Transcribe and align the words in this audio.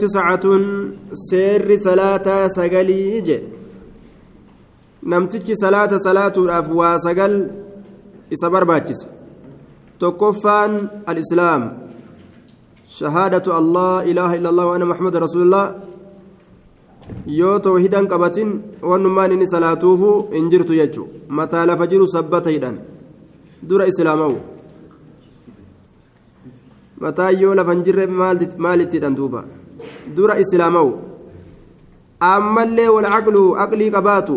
تسعة 0.00 0.44
سير 1.12 1.68
صلاة 1.76 2.48
سقلي 2.56 3.20
جي 3.20 3.38
نمتج 5.04 5.52
صلاة 5.64 5.92
صلاة 6.06 6.32
الأفوا 6.44 6.98
سقل 7.04 7.32
إسبر 8.32 8.64
باكس 8.64 9.00
تكفان 10.00 10.72
الإسلام 11.08 11.62
شهادة 12.98 13.46
الله 13.58 13.92
إله 14.10 14.30
إلا 14.38 14.48
الله 14.52 14.64
وأنا 14.66 14.84
محمد 14.84 15.14
رسول 15.16 15.42
الله 15.46 15.66
inni 19.36 19.46
salaatuufu 19.46 20.28
hin 20.32 20.48
jirtu 20.50 20.74
jechu 20.74 21.08
mataa 21.28 21.66
lafa 21.66 21.86
jiru 21.86 22.06
sabbatayidhan 22.08 22.76
dura 23.62 23.86
islaamawu 23.86 24.38
mataa 27.04 27.30
yoo 27.42 27.54
lafa 27.54 27.72
hin 27.74 27.82
jirre 27.82 28.06
maalittidhan 28.66 29.14
duuba 29.20 29.42
dura 30.16 30.38
islaamawu 30.42 30.92
ammallee 32.22 32.88
walcaqlu 32.96 33.42
aqlii 33.64 33.90
qabaatu. 33.96 34.36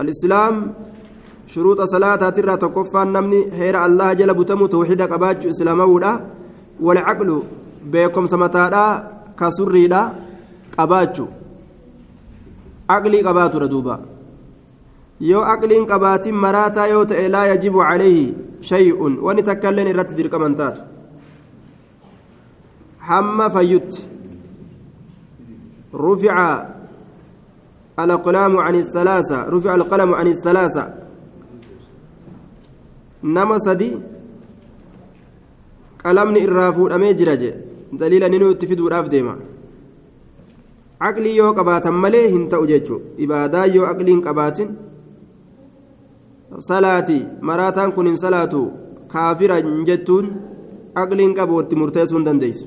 Alislaam 0.00 0.56
shuruuxa 1.52 1.86
salaataatirraa 1.92 2.56
tokkoffaan 2.64 3.12
namni 3.16 3.40
heera 3.60 3.82
allaha 3.88 4.14
jala 4.20 4.34
butamu 4.34 4.68
tawxida 4.74 5.08
qabaachuu 5.12 5.52
islaamawuudha 5.54 6.12
walcaqlu 6.86 7.36
beekomsa 7.92 8.36
mataadha 8.44 8.84
ka 9.38 9.50
surriidha 9.56 10.02
qabaachuu 10.76 11.28
aqlii 12.96 13.22
qabaatudha 13.28 13.68
duuba. 13.72 13.96
Yoo 15.30 15.44
aqliin 15.54 15.84
qabaatin 15.86 16.34
maraataa 16.44 16.86
yoo 16.92 17.04
ta'e 17.04 17.28
laa 17.28 17.46
yajibu 17.52 17.78
calayhi 17.88 18.34
shay'un 18.70 19.18
wani 19.26 19.42
takkailleen 19.48 19.90
irratti 19.92 20.14
dirqaman 20.18 20.54
taatu. 20.60 20.80
Hamma 23.08 23.50
fayyutti 23.56 24.09
رفع 25.94 26.66
الأقلام 27.98 28.56
عن 28.56 28.74
الثلاثة 28.74 29.48
رفع 29.48 29.74
القلم 29.74 30.14
عن 30.14 30.26
الثلاثة 30.26 30.94
نما 33.22 33.58
سدي 33.58 33.96
qalamni 36.02 36.40
irraa 36.46 36.72
fuudhamee 36.72 37.14
jira 37.20 37.36
je 37.40 37.50
daliila 38.00 38.28
ni 38.32 38.38
nutti 38.42 38.68
fiduudhaaf 38.68 39.08
deema 39.14 39.34
aqlii 41.08 41.36
yoo 41.40 41.52
qabaatan 41.58 41.98
malee 42.04 42.26
hin 42.34 42.46
ta'u 42.52 42.68
jechuudha 42.70 43.20
ibaadaa 43.24 43.66
yoo 43.74 43.86
aqlii 43.92 44.14
hin 44.14 44.22
qabaatin 44.28 44.70
salaati 46.68 47.18
maraataan 47.50 47.92
kun 47.96 48.10
hin 48.10 48.18
salaatu 48.24 48.62
kaafira 49.12 49.60
hin 49.60 49.84
jettuun 49.90 50.32
aqliin 51.02 51.34
qabu 51.38 51.60
watti 51.60 51.80
murteessuu 51.82 52.18
hin 52.18 52.28
dandeessu 52.30 52.66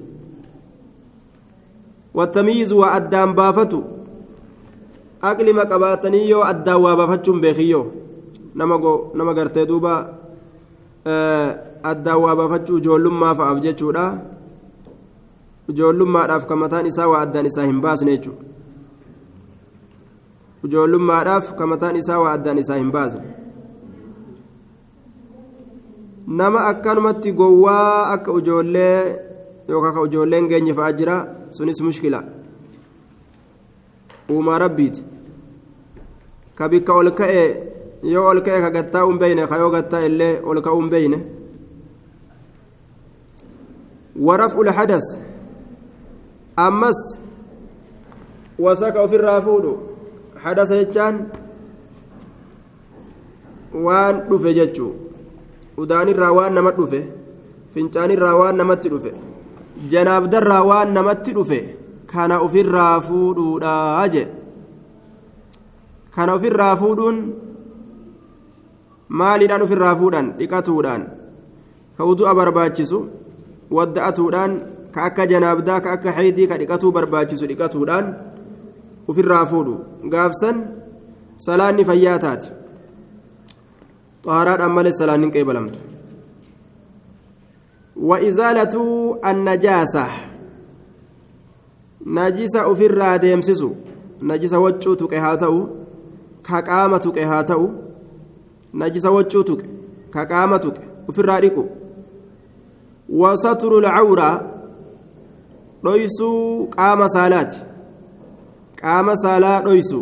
wattamiizu 2.13 2.79
waa 2.79 2.91
addaan 2.99 3.33
baafatu 3.35 3.83
aqlima 5.21 5.65
qabaatanii 5.65 6.29
yoo 6.29 6.43
addaan 6.43 6.81
waa 6.81 6.95
baafachuun 6.95 7.41
beekiyyoo 7.41 7.85
nama 8.55 9.33
gartee 9.33 9.65
duuba 9.65 9.93
addaan 11.83 12.21
waa 12.23 12.35
baafachuu 12.35 12.77
ijoollummaa 12.77 13.35
fa'aaf 13.35 13.59
jechuudha 13.65 14.05
ijoollummaadhaaf 15.69 16.45
ka 16.47 16.55
mataan 16.55 16.85
isaa 16.85 17.07
waa 17.11 17.21
addaan 17.27 17.45
isaa 17.51 17.65
hin 17.69 17.81
baasne 17.81 18.17
jechuudha 18.17 18.43
ijoollummaadhaaf 20.65 21.53
ka 21.59 21.67
mataan 21.67 21.95
isaa 22.01 22.19
waa 22.23 22.33
addaan 22.39 22.57
isaa 22.57 22.79
hin 22.81 22.91
nama 26.27 26.65
akkanumatti 26.65 27.31
gowwaa 27.31 28.11
akka 28.11 28.31
ijoollee 28.39 28.99
yookaan 29.69 29.93
ka 29.95 30.05
ijoolleen 30.07 30.47
geenye 30.47 30.73
fa'aa 30.73 30.93
jira 30.99 31.15
ka 36.55 36.69
bikka 36.69 36.93
ol 36.93 37.09
ka'e 37.19 37.45
yoo 38.13 38.25
ol 38.31 38.41
ka'e 38.45 38.61
ka 38.61 38.69
gattaa 38.69 39.05
hin 39.05 39.17
beeyne 39.21 39.47
ka 39.47 39.57
yoo 39.57 39.71
gattaa 39.71 40.01
illee 40.09 40.33
ol 40.43 40.61
ka'uu 40.61 40.81
hin 40.81 40.89
beeyne 40.89 41.19
ورفع 44.15 44.61
الحدث 44.61 45.05
أمس 46.59 46.99
وسك 48.59 49.05
في 49.09 49.15
الرافود 49.15 49.65
حدث 50.37 50.71
يجان 50.71 51.15
وان 53.73 54.29
دفه 54.29 54.51
جچو 54.51 54.89
ودان 55.77 56.07
الروان 56.09 56.53
نمت 56.53 56.75
دفه 56.79 57.03
فنجان 57.75 58.11
الروان 58.11 58.57
نمت 58.57 58.87
دفه 58.87 59.13
در 59.91 60.07
الروان 60.37 60.93
نمت 60.93 61.29
دفه 61.29 61.63
كان 62.07 62.47
في 62.47 62.61
الرافود 62.61 63.63
راجع 63.63 64.25
كان 66.15 66.37
في 66.37 66.47
الرافود 66.47 66.99
maaliidhaan 69.19 69.61
ofirraa 69.65 69.95
fuudhan 70.01 70.27
dhiqatuudhaan 70.39 71.01
ka 71.97 72.03
udu'a 72.11 72.33
barbaachisu 72.39 72.99
wadda'atuudhaan 73.77 74.51
ka 74.95 75.05
akka 75.07 75.29
janaabdaa 75.31 75.79
ka 75.85 75.89
akka 75.95 76.15
haydii 76.17 76.47
ka 76.51 76.57
dhiqatuu 76.61 76.91
barbaachisu 76.97 77.49
dhiqatuudhaan 77.51 78.05
ofirraa 79.07 79.45
fuudhu 79.51 79.75
gaafsan 80.13 80.65
salaanni 81.45 81.87
fayyaa 81.89 82.17
taate 82.25 82.47
xaaraadhaan 84.25 84.73
malee 84.77 84.97
salaanni 85.01 85.29
hin 85.29 85.35
qeebalamtu 85.37 85.92
وإزالة 87.97 88.75
النجاسة 89.25 90.07
نجسة 92.05 92.71
أفر 92.71 93.17
ديمسسو 93.17 93.71
نجسة 94.21 94.59
وجو 94.59 94.93
تقهاتو 94.93 95.67
كقامة 96.43 96.97
تقهاتو 96.97 97.69
najisa 98.73 99.11
waccuu 99.11 99.43
tuqe 99.49 99.65
ka 100.13 100.21
qaama 100.31 100.57
tuqe 100.63 100.81
ofirraa 101.09 101.41
dhiqu 101.43 101.63
wasaturu 103.21 103.77
lcawraa 103.85 104.35
dhoysuu 105.83 106.67
qaama 106.75 107.09
saalaati 107.15 107.59
qaama 108.81 109.13
saalaa 109.23 109.59
dhoysu 109.67 109.99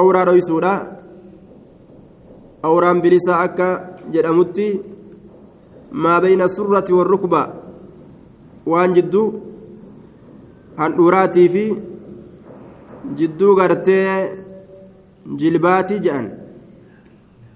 owraa 0.00 0.24
dhoysuudha 0.28 0.74
owraan 2.70 3.02
bilisaa 3.04 3.40
akka 3.46 3.68
jedhamutti 4.14 4.66
maa 5.92 6.20
bayna 6.20 6.48
surrati 6.48 6.92
warrukba 6.98 7.42
waan 8.66 8.94
jidduu 8.98 9.26
handhuuraatii 10.76 11.48
fi 11.48 11.64
jidduu 13.18 13.54
gartee 13.56 14.06
jilbaatii 15.40 16.00
jedhan 16.06 16.28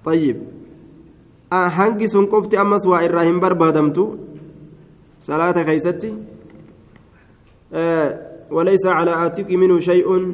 طيب 0.06 0.36
hangi 1.50 2.08
sun 2.08 2.26
qofti 2.26 2.56
ammas 2.56 2.86
waa 2.86 3.02
irraa 3.06 3.25
hin 3.26 3.41
barbaadamtu 3.41 4.04
salaata 5.20 5.64
keeysatti 5.64 6.10
walaysa 8.56 8.91
calaa 8.98 9.16
aatiqi 9.22 9.56
minhu 9.62 9.80
shay'un 9.88 10.25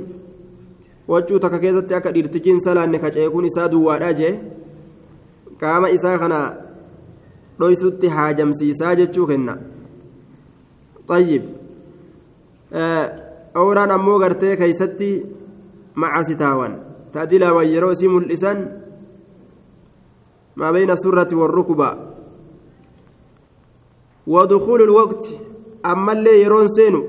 waccuu 1.08 1.38
takka 1.44 1.58
keessatti 1.64 1.94
akka 1.94 2.12
dhiirtichiin 2.14 2.60
salaanne 2.66 2.98
kaceekuun 3.04 3.48
isaa 3.50 3.68
duwwaadha 3.72 4.12
jee 4.20 4.34
qaama 5.60 5.90
isaa 5.96 6.16
kana 6.22 6.40
dhoysutti 7.60 8.08
haajamsiisaa 8.08 8.94
jechuu 8.94 9.26
kenna. 9.26 9.56
طيب 11.08 11.42
awraan 13.54 13.90
ammoo 13.90 14.18
gartee 14.18 14.56
keeysatti 14.56 15.08
macasitaawan 15.94 16.74
taadilaawan 17.12 17.68
yeroo 17.74 17.92
isii 17.92 18.08
mul'isan 18.08 18.58
ما 20.56 20.70
بين 20.70 20.90
السرة 20.90 21.34
والركبة 21.34 21.88
ودخول 24.26 24.82
الوقت 24.82 25.24
أما 25.86 26.12
اللي 26.12 26.42
يرون 26.42 26.68
سينو 26.68 27.02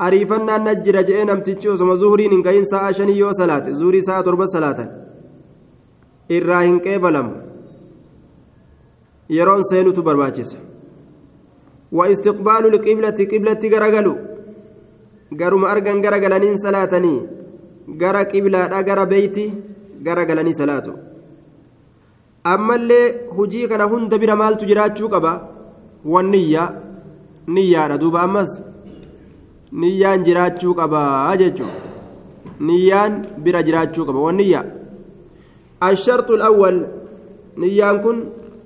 أريفنا 0.00 0.58
نجر 0.58 0.96
جئنا 1.02 1.32
امتشو 1.32 1.76
سما 1.76 1.94
زهرين 1.94 2.32
إن 2.32 2.42
كاين 2.42 2.64
ساعة 2.64 2.92
شنيو 2.92 3.32
صلاة 3.32 3.70
زهري 3.70 4.00
ساعة 4.02 4.20
تربة 4.20 4.46
صلاة 4.46 4.78
إراهن 6.30 6.78
كيبلم 6.78 7.47
يرون 9.29 9.63
سينو 9.69 9.91
تبرباجس 9.97 10.51
واستقبال 11.97 12.63
القبلة 12.71 13.19
قبلة 13.31 13.61
غرغلو 13.73 14.15
غرم 15.39 15.63
أرغن 15.71 15.97
غرغلنين 16.05 16.55
صلاتني 16.65 17.15
غرا 18.01 18.23
قبلة 18.31 18.59
غرا 18.87 19.03
بيتي 19.11 19.45
غرغلني 20.07 20.53
صلاته 20.61 20.93
ammallee 22.53 23.15
hujii 23.35 23.67
kana 23.71 23.85
hunda 23.91 24.17
bira 24.21 24.35
maaltu 24.35 24.65
jiraachuu 24.69 25.09
qaba 25.13 25.31
wanniyyaa 26.13 26.73
niyyaadha 27.55 27.97
duuba 28.01 28.19
ammas 28.27 28.51
niyyaan 29.83 30.25
jiraachuu 30.27 30.73
qaba 30.79 31.03
jechuun 31.41 31.71
niyyaan 32.67 33.13
bira 33.45 33.63
jiraachuu 33.67 34.05
qaba 34.09 34.25
wanniyyaa 34.27 34.65
الشرط 35.91 36.31
الأول 36.31 36.75
نيان 37.57 37.97
كن 38.03 38.17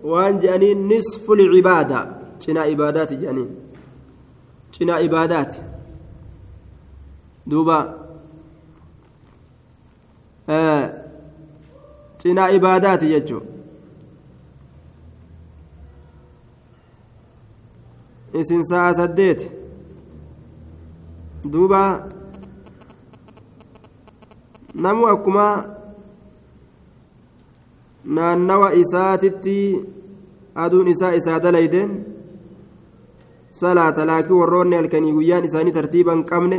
وان 0.02 0.38
جانين 0.38 0.88
نصف 0.88 1.30
العبادة 1.30 2.16
جنا 2.46 2.60
عبادات 2.60 3.12
جانين 3.12 3.62
cinaa 4.72 5.00
ibaadaati 5.00 5.60
duuba 7.46 7.94
cinaa 12.22 12.50
ibaadaati 12.58 13.08
jechuun 13.12 13.46
isin 18.40 18.62
sa'a 18.64 18.94
saddeeti 18.94 19.50
duuba 21.52 21.82
namu 24.74 25.06
akkuma 25.08 25.46
naannawa 28.04 28.72
isaatitti 28.74 29.56
aduun 30.54 30.88
isaa 30.88 31.12
isaa 31.14 31.38
dalaydeen 31.42 31.90
salaata 33.50 34.06
laakiin 34.06 34.38
warroonni 34.40 34.76
halkanii 34.76 35.12
guyyaan 35.12 35.44
isaanii 35.44 35.72
tartiiban 35.72 36.24
qabne 36.24 36.58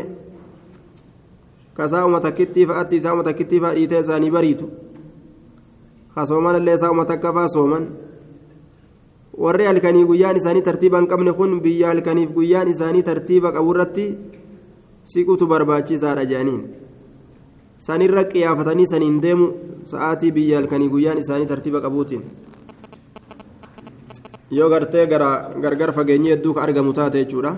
kasaa'uma 1.78 2.20
takkittii 2.26 2.66
fa'aatti 2.70 2.96
isaa'uma 3.02 3.24
takkittii 3.24 3.60
fa'a 3.60 3.76
dhiitee 3.76 4.00
isaanii 4.00 4.32
bariitu. 4.32 4.70
Kasooman 6.16 6.56
illee 6.62 6.76
isaa'uma 6.80 7.06
takka 7.06 7.34
fa'a 7.34 7.50
sooman. 7.50 7.88
Warri 9.38 9.66
halkanii 9.66 10.06
guyyaan 10.06 10.38
isaanii 10.38 10.62
tartiiba 10.62 10.98
hin 11.02 11.08
qabne 11.08 11.34
kun 11.34 11.60
biyya 11.62 11.88
halkaniif 11.88 12.30
guyyaan 12.34 12.68
isaanii 12.68 13.04
tartiiba 13.04 13.52
qaburratti 13.52 14.06
siqutu 15.14 15.48
barbaachisaadha 15.48 16.26
jedhaniin 16.26 16.62
sanirra 17.86 18.24
qiyaafatanii 18.32 18.88
saniin 18.94 19.22
deemu 19.24 19.48
sa'aatii 19.92 20.32
biyya 20.32 20.58
halkanii 20.60 20.90
guyyaan 20.94 21.22
isaanii 21.24 21.50
tartiiba 21.52 21.84
qabuutiin 21.86 22.24
yoo 24.58 24.70
gartee 24.70 25.06
gargar 25.12 25.92
fageenyi 25.98 26.34
hedduu 26.34 26.54
ka 26.54 26.62
argamu 26.66 26.94
taate 26.94 27.24
jechuudha 27.24 27.54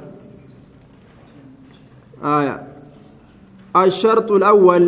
الشرط 3.75 4.31
الأول 4.31 4.83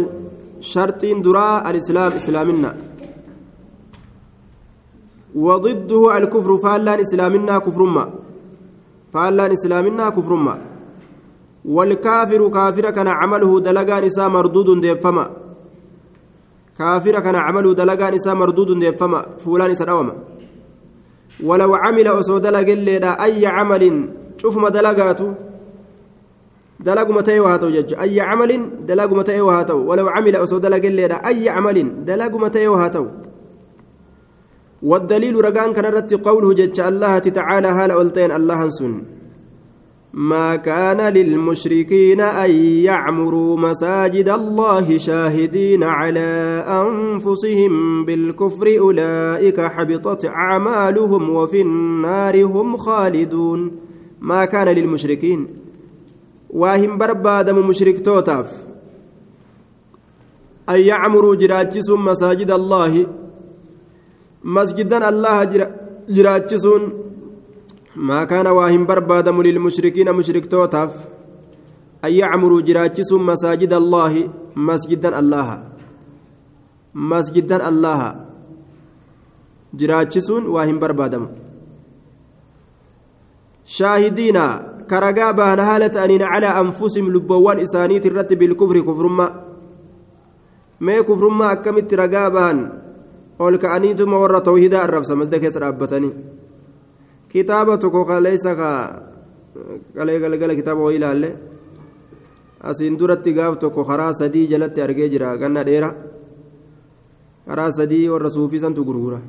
شرط 0.61 1.05
دراء 1.05 1.69
الإسلام 1.69 2.11
إسلامنا 2.11 2.71
وضده 5.35 6.17
الكفر 6.17 6.57
فالان 6.57 6.99
إسلامنا 6.99 7.57
كفرما 7.65 8.05
فالان 9.13 9.51
إسلامنا 9.51 10.09
كفرما 10.09 10.55
والكافر 11.67 12.47
كافر 12.47 12.89
كان 12.89 13.07
عمله 13.07 13.59
دلقان 13.59 14.03
إسا 14.03 14.27
مردود 14.27 14.81
ديفما. 14.81 15.25
كافر 16.79 17.19
كان 17.19 17.35
عمله 17.35 17.73
دلقان 17.73 18.13
إسا 18.13 18.33
مردود 18.33 18.79
ديفما. 18.79 19.21
فلان 19.43 19.71
إسا 19.71 20.15
ولو 21.43 21.75
عمل 21.75 22.07
أسو 22.07 22.37
دلق 22.37 22.69
أي 23.21 23.45
عمل 23.45 23.83
شوف 24.37 24.57
ما 24.57 24.69
دلقاته 24.69 25.33
دلق 26.79 27.09
متى 27.09 27.39
وهاتو 27.39 27.67
أي 28.01 28.21
عمل 28.21 28.51
دلق 28.89 29.11
متى 29.13 29.41
وهاتو 29.41 29.77
ولو 29.89 30.07
عمل 30.07 30.35
أسو 30.35 30.57
دلق 30.57 30.85
أي 31.25 31.49
عمل 31.49 32.05
دلق 32.05 32.33
متى 32.43 32.67
وهاتو 32.67 33.05
والدليل 34.81 35.35
رقان 35.45 35.73
كان 35.73 35.85
رت 35.85 36.13
قوله 36.27 36.53
جج. 36.53 36.79
الله 36.79 37.17
تعالى 37.17 37.67
هال 37.67 37.91
ألتين 38.01 38.31
الله 38.31 38.69
سن. 38.69 38.93
ما 40.17 40.55
كان 40.55 41.13
للمشركين 41.13 42.21
أن 42.21 42.51
يعمروا 42.89 43.57
مساجد 43.57 44.29
الله 44.29 44.97
شاهدين 44.97 45.83
على 45.83 46.65
أنفسهم 46.67 48.05
بالكفر. 48.05 48.67
أولئك 48.79 49.61
حبطت 49.61 50.25
أعمالهم 50.25 51.29
وفي 51.29 51.61
النار 51.61 52.43
هم 52.43 52.77
خالدون. 52.77 53.71
ما 54.21 54.45
كان 54.45 54.67
للمشركين. 54.67 55.47
واهم 56.49 56.97
بربادم 56.97 57.67
مشرك 57.67 58.05
توتاف. 58.05 58.63
أن 60.69 60.79
يعمروا 60.79 61.35
جراجس 61.35 61.89
مساجد 61.89 62.51
الله. 62.51 63.07
مسجدا 64.43 65.09
الله 65.09 65.43
جراجسون 66.09 66.81
ما 67.97 68.23
كان 68.29 68.47
واهم 68.47 68.85
بربادم 68.85 69.41
للمشركين 69.41 70.13
مشرك 70.13 70.45
توتاف 70.45 70.93
أن 72.05 72.11
يعمروا 72.13 72.61
جراجس 72.61 73.09
مساجد 73.13 73.73
الله 73.73 74.13
مسجدا 74.55 75.19
الله 75.19 75.49
مسجدا 76.93 77.57
الله. 77.69 78.01
جراجسون 79.73 80.43
واهم 80.45 80.77
بربادم. 80.79 81.23
شاهدين 83.65 84.37
كرقا 84.89 85.31
بان 85.31 85.59
هالة 85.59 85.93
أنين 86.05 86.23
على 86.23 86.47
أنفسهم 86.47 87.05
لبوان 87.13 87.59
إسانيت 87.59 88.05
الرت 88.05 88.33
بالكفر 88.33 88.79
كفرما. 88.79 89.27
ما 90.79 91.01
كفرما 91.01 91.51
أكمت 91.51 91.93
رقا 91.93 92.29
بان 92.29 92.57
ol 93.37 93.53
ka'aniituma 93.61 94.17
warra 94.17 94.41
tawhidaa 94.41 94.81
arrabsa 94.87 95.13
masda 95.13 95.37
keessa 95.37 95.61
dhaabbatanii 95.61 96.13
kitaaba 97.37 97.77
tokko 97.77 98.01
kaleessa 98.09 98.51
ka 98.61 98.69
qalee 99.95 100.19
galgala 100.23 100.53
kitaaba 100.59 100.81
wayii 100.87 100.97
ilaalle 100.99 101.29
asiin 102.69 102.97
duratti 102.99 103.31
gaaf 103.37 103.53
tokko 103.61 103.81
karaa 103.89 104.13
sadii 104.19 104.47
jalatti 104.51 104.81
argee 104.85 105.09
jira 105.13 105.37
ganna 105.41 105.61
dheera 105.67 105.89
karaa 107.47 107.71
sadii 107.79 108.07
warra 108.13 108.29
suufisantu 108.35 108.81
gurgura 108.87 109.19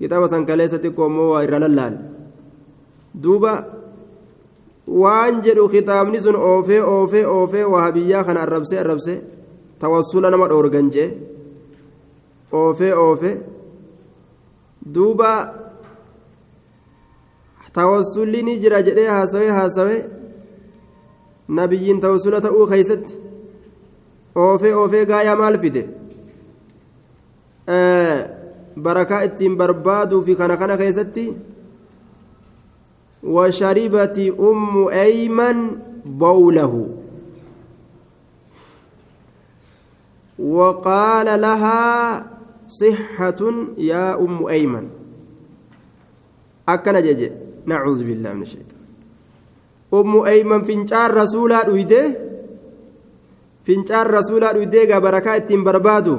kitaaba 0.00 0.28
san 0.32 0.46
kaleessa 0.48 0.78
xiqqoo 0.84 1.06
immoo 1.12 1.28
waa 1.32 1.42
irra 1.46 1.58
lallaal 1.64 1.94
duuba 3.24 3.52
waan 5.02 5.34
jedhu 5.44 5.68
kitaabni 5.74 6.18
sun 6.24 6.36
oofee 6.50 6.80
oofee 6.94 7.24
oofee 7.36 7.64
wahabiyyaa 7.74 8.24
kana 8.28 8.40
arrabsee 8.46 8.78
arrabsee 8.82 9.18
tawassula 9.80 10.30
nama 10.32 10.46
dhoorgan 10.52 10.88
jee 10.94 11.08
oofee 12.60 12.92
oofee 13.06 13.36
duuba 14.94 15.30
tawassulli 17.72 18.42
ni 18.42 18.58
jira 18.62 18.82
jedhee 18.82 19.08
haasawee 19.08 19.50
haasawee 19.58 20.00
nabiyyiin 21.48 22.00
tawassula 22.00 22.40
ta'uu 22.40 22.66
keeysatti 22.72 23.14
oofee 24.34 24.74
oofee 24.82 25.04
gaayaa 25.12 25.36
maal 25.42 25.58
fide 25.58 25.82
barakaa 28.88 29.22
ittiin 29.28 29.56
barbaaduu 29.62 30.22
fi 30.26 30.36
kana 30.42 30.56
kana 30.56 30.76
keessatti 30.82 31.30
وشربت 33.22 34.18
أم 34.40 34.88
أيمن 34.88 35.78
بوله 36.04 36.88
وقال 40.38 41.40
لها 41.40 42.26
صحة 42.68 43.40
يا 43.78 44.20
أم 44.20 44.46
أيمن 44.46 44.88
أكن 46.68 47.02
جج 47.02 47.30
نعوذ 47.66 48.00
بالله 48.04 48.32
من 48.32 48.42
الشيطان 48.42 48.80
أم 49.94 50.12
أيمن 50.22 50.62
فنجار 50.62 51.14
رسولا 51.14 51.62
دويده 51.62 52.04
فنجار 53.66 54.06
رسولا 54.10 54.52
دويده 54.52 54.98
بركة 54.98 55.36
اتين 55.36 55.64
بربادو 55.64 56.18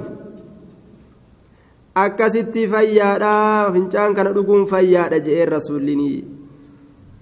akkasitti 1.96 2.68
fayyaadha 2.72 3.68
fincaan 3.74 4.16
kana 4.16 4.32
dhuguun 4.32 4.64
fayyaadha 4.66 5.20
je'een 5.20 5.50
rasuullinii 5.52 6.24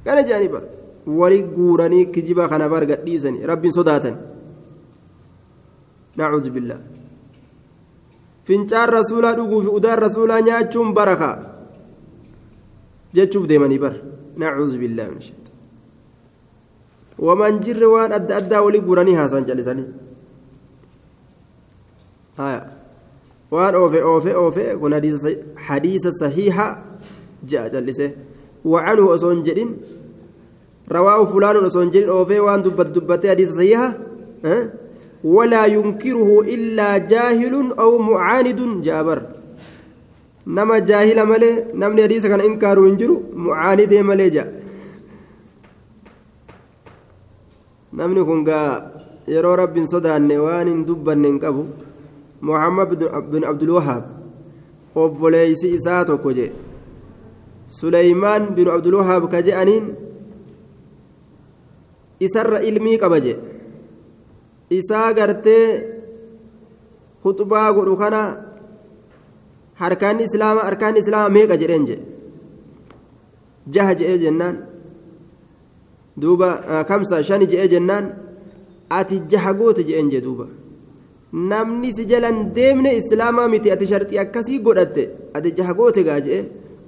kana 0.06 0.22
jedhanii 0.22 0.52
bar 0.54 0.64
wali 1.20 1.42
guuranii 1.44 2.06
kijiba 2.14 2.48
kana 2.48 2.70
bar 2.70 2.86
gadhiisanii 2.86 3.50
rabbiin 3.52 3.74
sodaatan 3.74 4.16
nacuudhu 6.18 6.52
billaa 6.54 6.82
fincaan 8.46 8.90
rasuulaa 8.90 9.34
dhuguu 9.40 9.62
fi 9.66 9.70
udaan 9.80 10.00
rasuulaa 10.06 10.42
nyaachuun 10.42 10.94
baraka 10.94 11.30
jechuuf 13.14 13.46
deemanii 13.52 13.80
bar 13.86 13.94
nacuudhu 14.38 14.78
billaa 14.84 15.10
min 15.14 15.22
shaytaan 15.28 15.56
waman 17.28 17.60
jirre 17.66 17.88
waan 17.96 18.12
adda 18.20 18.34
addaa 18.42 18.62
wali 18.68 18.80
guuranii 18.88 19.18
haasan 19.22 19.46
jallisanii 19.50 19.90
haya 22.42 22.62
waan 23.52 23.76
oofe 23.76 24.00
oofe 24.14 24.32
oofe 24.44 24.64
kun 24.82 24.94
hadiisa 25.68 26.12
sahiiha 26.22 26.68
ja'a 27.52 27.70
jallise 27.76 28.08
وعنه 28.66 29.16
أصون 29.16 29.44
جدين 29.44 29.78
رواه 30.92 31.26
فلان 31.26 31.56
أصون 31.56 31.90
جدين 31.90 32.10
أوفي 32.10 32.40
وان 32.40 32.62
دبت 32.62 32.88
دبت 32.88 33.28
حديث 33.28 33.50
صحيحة 33.56 33.98
أه؟ 34.46 34.70
ولا 35.24 35.66
ينكره 35.66 36.42
إلا 36.42 36.98
جاهل 36.98 37.74
أو 37.80 37.98
معاند 38.00 38.82
جابر 38.82 39.20
نما 40.56 40.80
جاهل 40.90 41.20
ملي 41.32 41.52
نمني 41.82 42.02
حديث 42.04 42.26
كان 42.32 42.42
إنكار 42.50 42.80
وينجر 42.80 43.12
معاند 43.34 43.94
ملي 44.10 44.30
جاء 44.36 44.50
namni 48.00 48.22
kun 48.24 48.44
gaa 48.46 48.92
yeroo 49.34 49.56
rabbiin 49.58 49.88
sodaanne 49.90 50.36
waan 50.46 50.68
hin 50.72 50.82
dubbanne 50.88 51.28
hin 51.28 51.40
qabu 51.44 51.64
muhammad 52.50 52.92
bin 53.32 53.44
abdulwahaab 53.52 54.06
obboleeysi 55.04 55.72
isaa 55.78 56.04
tokko 56.10 56.34
jee 56.38 56.52
suleymaan 57.80 58.54
bin 58.58 58.70
abdulwahaab 58.76 59.26
ka 59.32 59.42
je'aniin 59.48 59.86
isarra 62.28 62.62
ilmii 62.70 62.98
qaba 63.04 63.20
je 63.26 63.34
isaa 64.80 65.08
gartee 65.18 65.66
khuxbaa 67.24 67.68
godhu 67.78 67.98
kana 68.04 68.22
harkaanni 69.82 70.24
islaamaa 70.30 70.66
harkaanni 70.70 71.00
islaamaa 71.04 71.36
meeqa 71.38 71.56
jedheen 71.62 71.86
je 71.90 71.98
jaha 73.76 73.92
je'ee 74.00 74.18
jennaan 74.24 74.56
duuba 76.22 76.50
kamsa 76.90 77.24
shani 77.28 77.46
je'ee 77.52 77.68
jennaan 77.74 78.06
ati 79.00 79.16
jaha 79.32 79.52
goote 79.60 79.82
je'een 79.90 80.10
je 80.14 80.20
duuba 80.28 80.46
namni 81.52 81.90
si 81.98 82.04
jalan 82.12 82.38
deemne 82.56 82.92
islaamaa 83.02 83.48
miti 83.54 83.72
ati 83.76 83.86
sharxii 83.92 84.20
akkasii 84.26 84.60
godhatte 84.66 85.04
ati 85.38 85.50
jaha 85.58 85.74
goote 85.80 86.02
gaa 86.08 86.20
je'e 86.28 86.42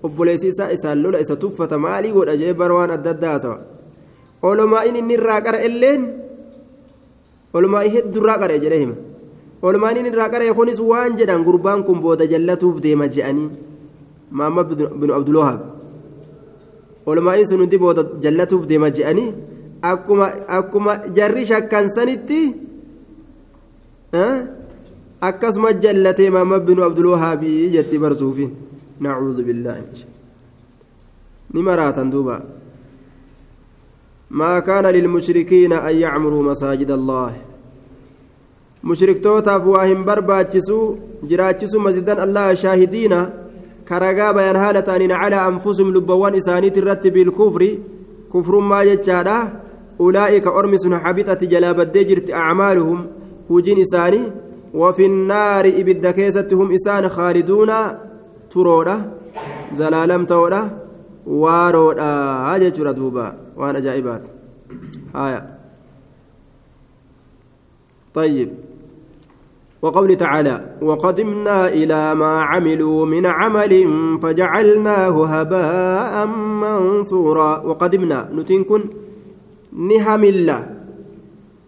obboleessi 0.05 0.47
isaa 0.53 0.71
isaan 0.75 0.99
lola 1.03 1.19
isa 1.23 1.35
tuffata 1.43 1.77
maalii 1.85 2.11
godha 2.17 2.35
je'e 2.41 2.53
bara 2.61 2.73
waan 2.77 2.91
adda 2.97 3.09
addaa 3.15 3.33
hasawa 3.35 3.57
olumaa 4.49 4.83
inni 4.89 5.13
irraa 5.17 5.41
qara 5.45 5.59
illeen 5.67 6.01
olumaa 7.57 7.83
heddurraa 7.95 8.37
qara 8.41 8.57
jedhee 8.63 8.79
hima 8.83 8.95
olumaa 9.61 9.91
inni 9.97 10.09
irraa 10.13 10.29
qara 10.33 10.53
kunis 10.59 10.79
waan 10.91 11.17
jedhan 11.19 11.43
gurbaan 11.47 11.83
kun 11.87 11.99
booda 12.05 12.25
jallatuuf 12.33 12.77
deema 12.85 13.07
je'anii 13.15 13.49
maamma 14.39 14.63
binu 15.01 15.13
abdulwahaab 15.19 15.61
olumaa 17.09 17.37
sun 17.49 17.59
hundi 17.63 17.77
booda 17.83 18.03
jallatuuf 18.23 18.63
deema 18.71 18.89
je'anii 18.97 19.29
akkuma 19.91 20.25
akkuma 20.57 20.93
jarri 21.17 21.43
shakkan 21.51 21.89
sanitti 21.95 22.41
akkasuma 25.29 25.73
jallatee 25.83 26.29
maamma 26.37 26.59
binu 26.69 26.81
abdulwahaabii 26.89 27.69
jetti 27.75 28.01
barsuufiin 28.05 28.51
nacuudhu 29.05 29.43
billaahi 29.49 30.07
ni 31.53 31.61
maraatan 31.69 32.11
duuba 32.15 32.35
ما 34.31 34.59
كان 34.59 34.85
للمشركين 34.85 35.73
أن 35.73 35.95
يعمروا 35.95 36.43
مساجد 36.43 36.91
الله 36.91 37.50
مشركتوتا 38.83 39.59
فواهم 39.59 40.05
برباتشسو 40.05 40.95
جراتشسو 41.29 41.79
مسجدا 41.79 42.23
الله 42.23 42.53
شاهدين 42.53 43.13
كرقا 43.87 44.31
بيان 44.31 44.55
هالتان 44.55 45.11
على 45.11 45.47
أنفسهم 45.47 45.93
لبوان 45.93 46.35
إسانيت 46.35 46.77
الرتب 46.77 47.13
بالكفر 47.13 47.61
كفر 48.33 48.59
ما 48.59 48.81
يجادا 48.83 49.37
أولئك 49.99 50.47
أرمس 50.47 50.83
حبطت 51.03 51.43
جلاب 51.43 51.79
الدجرت 51.79 52.31
أعمالهم 52.31 52.99
هجين 53.49 53.79
إساني 53.81 54.21
وفي 54.73 55.05
النار 55.05 55.65
إبد 55.67 56.07
كيستهم 56.17 56.71
إسان 56.71 57.09
خالدون 57.09 57.71
ترودا 58.51 58.97
زلالم 59.79 60.25
تودا 60.25 60.61
waaroodha 61.25 62.59
jechuudha 62.59 62.93
duuba 62.93 63.35
waan 63.55 63.75
ajaa'ibaati. 63.75 64.29
Haya 65.13 65.41
طيب 68.13 68.49
وقول 69.81 70.15
تعالى 70.15 70.55
وقدمنا 70.81 71.67
إلى 71.67 72.15
ما 72.15 72.41
عملوا 72.41 73.05
من 73.05 73.25
عمل 73.25 73.73
فجعلناه 74.21 75.15
هباء 75.25 76.13
منثورا 76.63 77.51
وقدمنا 77.67 78.29
نتنكن 78.35 78.81
نهم 79.73 80.23
الله 80.23 80.61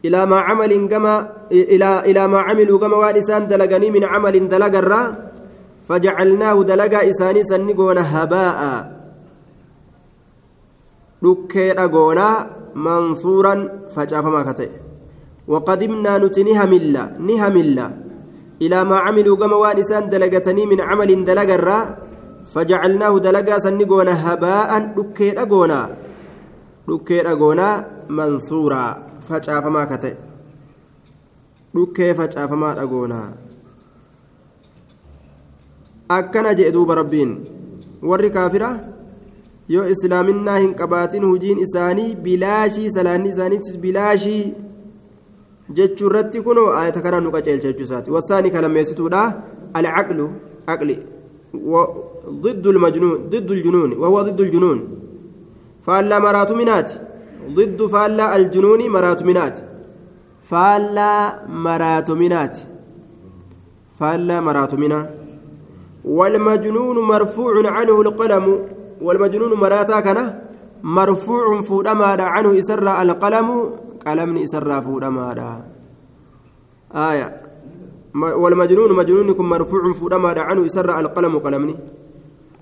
إلى 0.05 0.25
ما 0.25 0.37
عمل 0.39 0.87
كما 0.87 1.13
إلى 1.51 1.89
إلى 1.99 2.27
ما 2.27 2.39
عملوا 2.39 2.79
كما 2.79 2.95
وانسان 2.97 3.47
دلقني 3.47 3.91
من 3.91 4.03
عمل 4.03 4.35
دلقرا 4.49 5.01
فجعلناه 5.87 6.63
دلقا 6.63 7.09
إساني 7.09 7.43
سنقون 7.43 7.97
هباء. 7.97 8.61
dhukkeedha 11.23 11.87
goonaa 11.87 12.35
mansuuran 12.85 13.59
facaafamaa 13.95 14.43
ka 14.47 14.53
hamilla 15.47 17.03
ni 17.19 17.37
hamilla 17.37 17.91
ilaa 18.59 18.85
maa 18.85 19.03
camiluu 19.05 19.37
gama 19.37 19.57
waan 19.63 19.77
isaan 19.83 20.09
dalagatanii 20.09 20.65
min 20.65 20.79
camalin 20.89 21.25
dalagarraa 21.25 21.83
fajacalnaahu 22.53 23.19
dalagaa 23.19 23.59
sanni 23.65 23.85
goona 23.85 24.15
habaa'an 24.25 24.91
dhukkeedha 24.95 25.45
goonaa 25.45 25.87
dhukkeedha 26.87 27.35
goonaa 27.35 27.83
mansuuraa 28.19 28.91
facaafamaa 29.27 29.85
ka 29.91 29.97
ta'e 30.05 30.15
dhukkee 31.75 32.13
facaafamaadha 32.19 32.87
goonaa 32.93 33.27
akkana 36.17 36.55
jedhe 36.57 36.73
duuba 36.75 36.95
rabbiin 37.01 37.31
warri 38.09 38.29
kaafiraa 38.37 38.75
yoo 39.75 39.85
islaaminaa 39.93 40.57
hin 40.63 40.75
qabaatin 40.81 41.25
hujiin 41.29 41.63
isaanii 41.65 42.15
bilaashii 42.27 42.91
salaanni 42.97 43.29
isaaniitis 43.35 43.79
bilaashii 43.85 44.43
jechuu 45.69 46.07
irratti 46.09 46.41
kunoo 46.41 46.69
ayata 46.79 47.01
kana 47.01 47.21
nu 47.21 47.31
qaceelcha 47.31 47.67
jechuu 47.71 47.83
isaati. 47.89 48.11
Wasaanii 48.11 48.51
kalammeessituudha 48.51 49.21
alcaqlu 49.73 50.29
aqli. 50.67 50.97
ضد 52.29 52.67
المجنون 52.67 53.17
ضد 53.29 53.51
الجنون 53.51 53.93
وهو 53.93 54.21
ضد 54.21 54.41
الجنون 54.41 54.79
فالا 55.85 56.19
مراتمنات 56.19 56.91
ضد 57.57 57.85
فالا 57.85 58.35
الجنون 58.35 58.89
مراتمنات 58.89 59.59
فالا 60.49 61.13
مراتمنات 61.65 62.57
فالا 63.99 64.41
مراتمنا 64.41 65.09
والمجنون 66.05 66.97
مرفوع 67.13 67.53
عنه 67.75 68.01
القلم 68.01 68.45
والمجنون 69.01 69.53
مراتا 69.53 69.99
كان 69.99 70.39
مرفوع 70.83 71.61
فودما 71.61 72.05
عنه 72.05 72.55
يسرى 72.55 73.01
القلم 73.01 73.47
قلم 74.07 74.37
يسرى 74.37 74.81
فودما 74.81 75.63
آية 76.95 77.41
والمجنون 78.15 78.95
مجنونكم 78.95 79.49
مرفوع 79.49 79.91
فودما 79.93 80.29
عنه 80.47 80.61
يسرى 80.65 80.99
القلم 80.99 81.37
قلمني 81.39 81.75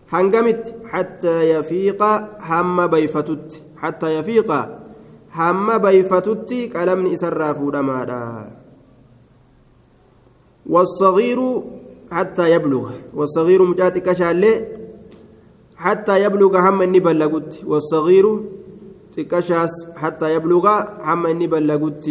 هنقمت 0.10 0.75
حتى 0.86 1.50
يفيق 1.50 2.03
هم 2.50 2.88
بيفتت 2.88 3.62
حتى 3.77 4.15
يفيق 4.19 4.50
هم 5.36 5.77
بيفتت 5.77 6.51
قلم 6.75 7.05
يسرى 7.05 7.53
فودما 7.55 8.51
والصغير 10.69 11.39
حتى 12.12 12.51
يبلغ 12.51 12.91
والصغير 13.13 13.65
مجاتك 13.65 14.13
شاليه 14.13 14.77
حتى 15.75 16.24
يبلغ 16.24 16.57
هم 16.60 16.81
إني 16.81 17.00
بلغت 17.00 17.63
والصغير 17.65 18.25
يبلغ 20.24 20.65
هم 21.01 21.25
إني 21.25 21.48
بلغت 21.48 22.10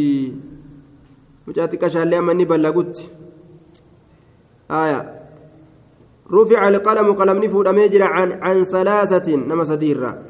مجا 1.46 1.66
تكشاس 1.66 1.96
لي 2.06 2.18
هم 2.18 2.30
إني 2.30 2.44
بلغت 2.44 3.10
آية 4.70 5.20
رفع 6.32 6.68
القلم 6.68 7.12
قلم 7.12 7.38
نفود 7.44 7.66
أميجر 7.66 8.02
عن 8.02 8.32
عن 8.32 8.64
ثلاثة 8.64 9.36
نما 9.36 9.64
سديرة 9.64 10.22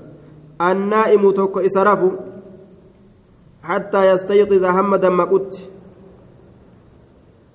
النائم 0.60 1.30
توك 1.30 1.58
إسرف 1.58 2.00
حتى 3.62 4.10
يستيقظ 4.10 4.64
هم 4.64 4.96
دمكت 4.96 5.70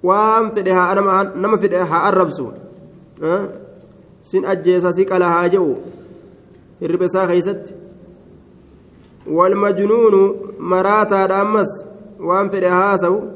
وام 0.04 0.52
فدها 0.52 0.92
أنا 0.92 1.24
نما 1.36 1.58
فدها 1.58 2.10
الربسون 2.10 2.54
أه؟ 3.24 3.50
sin 4.26 4.46
ajjeesa 4.46 4.94
si 4.94 5.06
qala 5.06 5.30
haa 5.30 5.50
je'u. 5.50 5.76
Hirriba 6.82 7.08
keeysatti 9.26 9.34
walmajnuunu 9.34 10.36
maraataadha 10.60 11.42
ammas 11.42 11.88
waan 12.20 12.50
fedhe 12.50 12.68
haasawu 12.68 13.32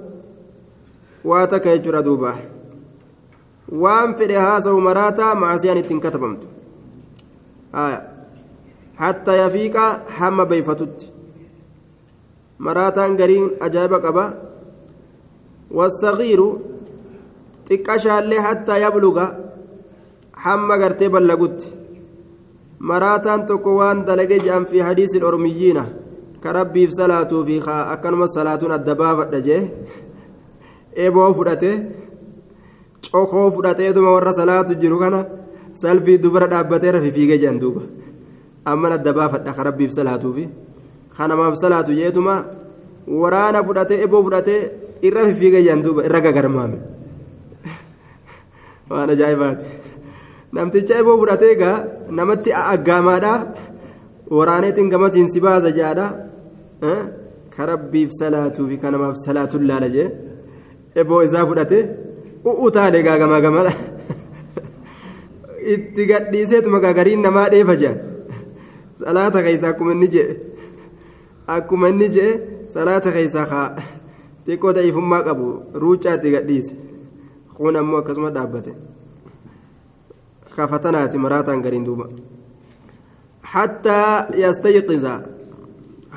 waa 1.24 1.48
takka 1.48 1.78
jechuudha 1.78 2.04
duuba 2.04 2.38
waan 3.72 4.16
fedhe 4.16 4.36
haasawu 4.36 4.82
maraataa 4.82 5.36
macasiyaan 5.36 5.78
ittiin 5.78 6.02
katabamtu 6.02 6.48
hatta 8.96 9.34
yafiiqa 9.36 10.02
hamma 10.20 10.46
beeyfatutti 10.46 11.12
maraataan 12.58 13.18
gariin 13.18 13.52
ajaa'iba 13.60 14.00
qaba 14.00 14.34
wasagiiru 15.72 16.62
xiqqashaallee 17.68 18.40
hattaa 18.40 18.78
yabluga 18.78 19.36
hamma 20.32 20.78
gartee 20.78 21.10
ballagutti 21.10 21.79
maraataan 22.80 23.46
tokko 23.46 23.76
waan 23.80 24.06
dalage 24.06 24.40
jedhan 24.40 24.66
fi 24.66 24.80
hadiisi 24.80 25.22
ormiyyiina 25.24 25.86
ka 26.44 26.54
rabbiif 26.54 26.92
salaatuu 27.00 27.46
fi 27.46 27.56
akkanuma 27.94 28.28
salaatuun 28.28 28.72
adda 28.72 28.96
baafadha 28.96 29.40
jee 29.48 29.62
eeboo 30.96 31.34
fudhate 31.34 31.72
cokoo 33.12 33.52
fudhateetuma 33.52 34.12
warra 34.16 34.34
salaatu 34.34 34.76
jiru 34.82 35.00
kana 35.00 35.26
salfii 35.74 36.18
dubara 36.24 36.48
dhaabbatee 36.48 36.92
rafi 36.92 37.12
fiigee 37.12 37.38
jedhan 37.42 37.60
duuba 37.60 37.82
amman 38.66 38.92
adda 38.98 39.14
baafadha 39.14 39.54
ka 39.58 39.64
rabbiif 39.64 39.92
salaatuu 39.92 40.34
fi 40.38 40.48
kanamaaf 41.18 41.56
salaatu 41.64 41.92
jeetuma 42.00 42.36
waraana 43.22 43.64
fudhatee 43.68 44.00
eeboo 44.04 44.24
fudhatee 44.24 44.62
irra 45.08 45.28
fiigee 45.40 45.64
jedhan 45.68 45.84
duuba 45.84 46.06
irra 46.08 46.20
gagarmaame 46.22 46.78
waan 48.90 49.10
ajaa'ibaati. 49.14 49.66
Namticha 50.56 50.94
eeboo 51.00 51.18
fudhatee 51.22 51.52
egaa 51.56 51.78
namatti 52.20 52.50
aggaamaadha 52.74 53.34
waraaneetiin 54.38 54.90
gamasiin 54.94 55.30
si 55.34 55.40
baasa 55.46 55.70
jedhaadha 55.78 56.08
karabbiif 57.56 58.10
salaatuu 58.22 58.68
fi 58.72 58.78
kanamaaf 58.84 59.16
salaatuun 59.26 59.66
laala 59.70 59.90
jee 59.96 60.08
eboo 61.02 61.22
isaa 61.28 61.46
fudhate 61.50 61.80
u'utaale 62.50 63.00
gaagamaa 63.08 63.42
gamana 63.46 63.72
itti 65.74 66.06
gadhiiseetuma 66.12 66.80
gaagariin 66.86 67.22
namaa 67.28 67.48
dheefa 67.54 67.76
jedhan 67.82 67.98
salaata 69.02 69.40
keessa 69.46 69.68
akkuma 69.72 69.92
inni 69.96 70.08
jedhe 70.16 70.36
akkuma 71.56 71.90
inni 71.94 72.08
jedhe 72.18 72.34
salaata 72.76 73.12
keessa 73.16 73.46
haa 73.52 73.68
xiqqoo 74.46 74.74
ta'ifummaa 74.78 75.22
qabu 75.28 75.48
ruucaatti 75.84 76.32
gadhiise 76.36 76.74
kun 77.58 77.76
ammoo 77.82 78.00
akkasuma 78.02 78.30
dhaabbate 78.38 78.72
maraataan 81.26 81.62
gariin 81.62 81.86
duuba 81.86 82.06
hattaa 83.42 84.28
yastayqiza 84.44 85.14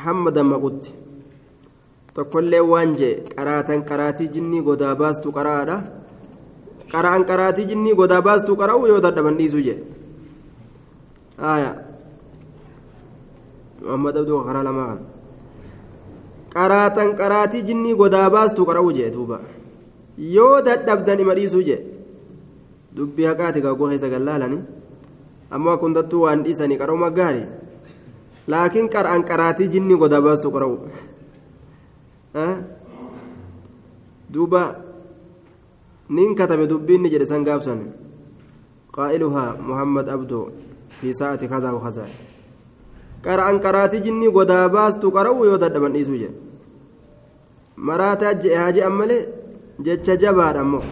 hamma 0.04 0.30
dammaqutti 0.30 0.94
tokkollee 2.14 2.60
waan 2.60 2.94
jee 3.00 3.14
qaraatan 3.36 3.84
qaraatii 3.90 4.28
jinnii 4.34 4.62
godaa 4.62 4.94
baastu 4.96 5.32
qaraadha 5.38 5.76
qara'an 6.92 7.24
qaraatii 7.30 7.64
jinnii 7.70 7.94
godaa 8.00 8.22
baastu 8.22 8.56
qara'u 8.56 8.86
yoo 8.86 9.00
dadhaban 9.06 9.36
dhiisuu 9.38 9.62
jee 9.68 9.78
aya 11.38 11.72
muhammad 13.82 14.16
abduu 14.16 14.44
karaa 14.48 14.62
lamaa 14.68 14.86
kan 14.90 15.00
qaraatan 16.54 17.16
qaraatii 17.20 17.62
jinnii 17.68 17.94
godaa 18.02 18.28
baastu 18.30 18.66
qara'u 18.68 18.92
jee 18.98 19.10
duuba 19.14 19.40
yoo 20.36 20.60
dadhabdan 20.68 21.20
ima 21.20 21.34
dubbii 22.96 23.26
haqaati 23.30 23.60
gaggoo 23.66 23.88
keessa 23.92 24.08
gallaalani 24.14 24.58
ammoo 25.54 25.72
akka 25.74 25.84
hundattuu 25.86 26.22
waan 26.24 26.42
dhiisanii 26.44 26.78
qara'uma 26.82 27.10
gaari 27.18 27.42
laakiin 28.54 28.88
qara'an 28.94 29.24
qaraatii 29.30 29.68
jinnii 29.74 29.96
godaa 30.02 30.20
baastu 30.26 30.50
qara'u 30.56 30.76
duuba 34.32 34.62
nin 36.08 36.34
katabe 36.34 36.66
dubbiinni 36.72 37.10
jedhe 37.12 37.26
san 37.32 37.44
gaabsan 37.48 37.80
qaa'iluhaa 38.96 39.56
muhammad 39.68 40.08
abdoo 40.08 40.46
fi 41.00 41.12
sa'ati 41.20 41.48
kazaa 41.52 41.72
wakazaa 41.76 42.08
qara'an 43.26 43.60
qaraatii 43.64 44.00
jinnii 44.06 44.30
godaa 44.38 44.68
baastu 44.76 45.12
qara'u 45.16 45.44
yoo 45.50 45.58
dadhaban 45.64 45.92
dhiisuu 45.96 46.18
jedhe 46.22 46.36
maraataa 47.88 48.34
je'e 48.42 48.56
haa 48.62 48.72
je'an 48.76 48.92
malee 49.00 49.22
jecha 49.86 50.16
jabaadha 50.24 50.60
ammoo 50.64 50.82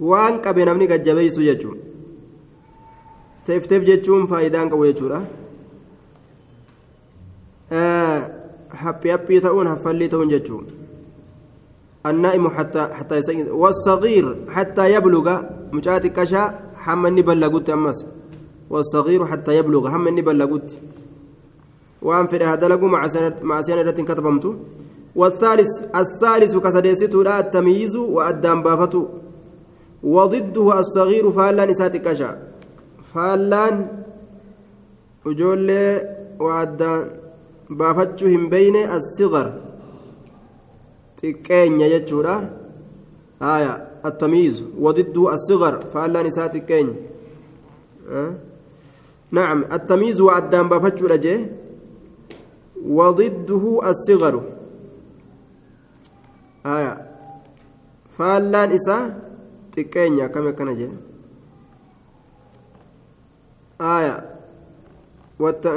waan 0.00 0.40
qabe 0.40 0.64
namni 0.64 0.86
gajjabeessu 0.86 1.42
jechuun 1.42 1.78
teefteef 3.44 3.84
jechuun 3.84 4.26
faayidaan 4.26 4.70
qabu 4.70 4.84
jechuudha. 4.90 5.22
Haphii 8.82 9.10
haphii 9.10 9.40
ta'uun 9.40 9.66
haffallii 9.66 10.08
ta'uun 10.08 10.30
jechuun. 10.30 10.66
حتى 12.08 12.82
حتى 12.98 13.16
يسجد 13.16 13.48
والصغير 13.48 14.36
حتى 14.48 14.94
يبلغ 14.94 15.26
مجات 15.72 16.06
كشا 16.06 16.42
حمني 16.84 17.22
بلغت 17.22 17.70
أمس 17.70 18.06
والصغير 18.70 19.26
حتى 19.26 19.56
يبلغ 19.58 19.90
حمني 19.90 20.22
بلغت 20.22 20.78
وأن 22.02 22.26
في 22.26 22.36
هذا 22.36 22.68
لقوا 22.68 22.88
مع 22.88 23.06
سنة 23.06 23.36
مع 23.42 23.60
سنة 23.60 23.90
كتبمت 23.90 24.44
والثالث 25.16 25.72
الثالث 25.96 26.56
كسديسة 26.56 27.14
لا 27.26 27.40
التمييز 27.40 27.96
وأدام 27.96 28.62
بافته 28.62 29.08
وضده 30.02 30.80
الصغير 30.80 31.30
فالان 31.30 31.70
إساتي 31.70 31.98
كشا 31.98 32.38
فالان 33.14 33.86
وجول 35.26 35.70
وأدام 36.40 37.10
بافتشو 37.70 38.26
هم 38.26 38.48
بين 38.48 38.76
الصغر. 38.76 39.48
xiqqeenya 41.18 41.88
jechuudha 41.90 42.34
haya 43.42 43.72
attamiizu 44.08 44.64
wadidduu 44.84 45.26
asigar 45.34 45.74
faallaan 45.92 46.26
isaa 46.30 46.48
xiqqeenya 46.54 46.94
نعم 49.32 49.64
التمييز 49.72 50.20
وعدان 50.20 50.68
xiqqeenya 59.78 60.24
akkami 60.28 60.48
akkana 60.52 60.74
jee? 60.80 60.90
Aaya 63.80 64.14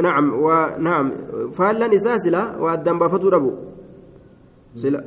nacam 0.06 0.28
waa 0.46 0.78
nacam 0.86 1.08
faallan 1.58 1.94
isaa 1.94 2.18
sila 2.20 2.42
waa 2.64 2.74
addaan 2.78 2.98
baafatuu 3.00 3.32
dhabu? 3.34 3.52
Sila. 4.76 5.02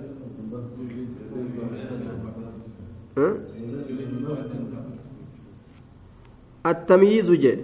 Attamyiizu 6.65 7.37
jee 7.37 7.59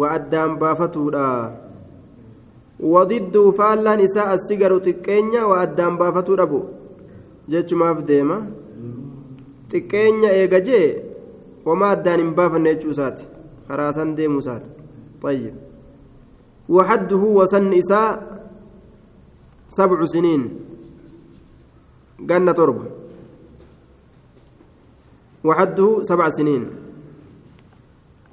waa 0.00 0.10
addaan 0.18 0.58
baafatuudha 0.60 1.24
wadidduu 2.94 3.48
faallaan 3.58 4.00
isaa 4.08 4.28
as 4.34 4.46
sigaru 4.48 4.78
xiqqeenya 4.86 5.46
waa 5.50 5.60
addaan 5.66 5.96
baafatuu 6.00 6.36
dhabu? 6.40 6.60
Jechumaaf 7.48 8.04
deema. 8.10 8.38
بو 9.72 9.78
جيتش 9.78 9.88
ماف 9.88 10.10
ديما 10.10 10.22
تكينيا 10.22 10.30
إيجا 10.30 10.58
جي 10.58 10.96
وما 11.66 11.92
أدان 11.92 12.34
بافن 12.34 12.62
نيتشوسات 12.62 13.20
خراسان 13.68 14.14
ديموسات 14.14 14.62
طيب 15.22 15.54
وحده 16.68 17.16
وسن 17.16 17.72
إساء 17.72 18.42
سبع 19.68 20.04
سنين 20.04 20.60
جنة 22.20 22.52
تربة 22.52 22.84
وحده 25.44 26.02
سبع 26.02 26.28
سنين 26.28 26.70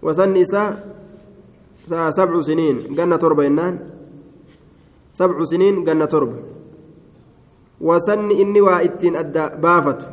وسن 0.01 0.37
إساء 0.37 0.95
سبع 2.09 2.41
سنين 2.41 2.95
جنة 2.95 3.15
تربة 3.15 3.47
إنان 3.47 3.89
سبع 5.13 5.43
سنين 5.43 5.83
جنة 5.83 6.05
تربة 6.05 6.39
وسن 7.81 8.31
إني 8.31 8.61
وإتين 8.61 9.15
أدى 9.15 9.49
بافت 9.61 10.12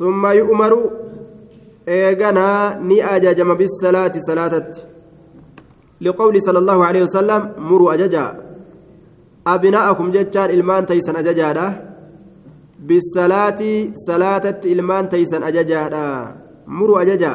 ثم 0.00 0.26
يؤمر 0.40 0.72
إيغانا 1.88 2.48
ني 2.88 2.98
أجاجم 3.16 3.50
بالصلاة 3.60 4.14
صلاة 4.28 4.70
لقول 6.00 6.34
صلى 6.46 6.58
الله 6.58 6.78
عليه 6.88 7.02
وسلم 7.02 7.42
مروا 7.68 7.94
أجاجا. 7.94 8.26
أبناءكم 9.46 10.06
جتان 10.10 10.48
إلمان 10.56 10.82
تيسن 10.86 11.16
أجاجا 11.16 11.50
بالصلاة 12.86 13.60
صلاة 14.08 14.46
إلمان 14.72 15.04
تيسن 15.12 15.42
أجاجا 15.42 15.82
مروا 16.66 17.02
أجاجا. 17.02 17.32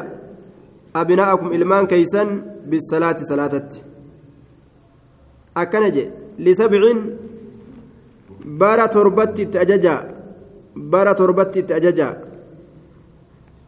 أبناءكم 0.95 1.47
إلمان 1.57 1.83
كيسن 1.91 2.27
بالصلاة 2.69 3.17
صلاة 3.31 3.69
أكنج 5.57 5.95
لسبع 6.39 6.81
بارا 8.45 8.85
تربت 8.85 9.37
تأججا 9.53 9.95
بارا 10.75 11.13
تربت 11.19 11.57
تأججا 11.69 12.24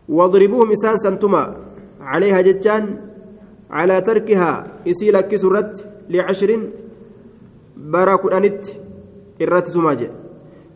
واضربوهم 0.09 0.71
إسان 0.71 0.97
سنتما 0.97 1.43
عليها 2.01 2.41
جتان 2.41 2.83
على 3.71 4.01
تركها 4.01 4.67
إسيلا 4.87 5.21
كسرت 5.21 5.87
لعشر 6.09 6.51
بارا 7.77 8.15
كرانت 8.15 8.65
إرات 9.41 9.67
تماجئ. 9.67 10.11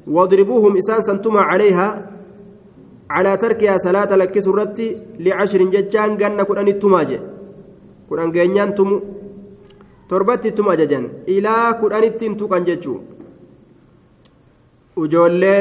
واضربوهم 0.08 0.78
إسان 0.78 1.02
سنتما 1.02 1.42
عليها 1.42 2.12
على 3.10 3.38
تركها 3.38 3.78
صلاة 3.78 4.16
لك 4.16 4.40
سرت 4.40 4.80
لعشر 5.20 5.62
ججان 5.64 6.10
قلنا 6.18 6.44
كران 6.44 6.68
التماجة 6.68 7.20
كران 8.10 8.32
جنيان 8.32 8.76
تمو. 8.76 9.00
تربت 10.10 10.46
التماجة 10.46 10.94
إلى 11.30 11.54
كران 11.82 12.04
التنتوكان 12.04 12.64
ججو. 12.64 12.96
وجولي 14.96 15.56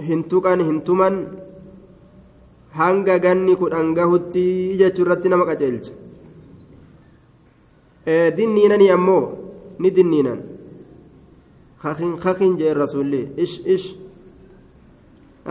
هنتوكان 0.00 0.60
هنتومان 0.60 1.14
hanga 2.78 3.18
ganni 3.24 3.54
kudhan 3.62 3.94
gahutti 3.98 4.44
jechuu 4.80 5.04
irratti 5.06 5.28
nama 5.32 5.44
qaceelcha 5.50 5.92
dinniinanii 8.36 8.90
ammoo 8.96 9.22
ni 9.78 9.90
dinniinan 9.96 10.40
kakin 11.82 12.12
kakin 12.24 12.52
jeen 12.60 12.76
rasulli 12.82 13.22
ish 13.44 13.56
ish 13.74 13.86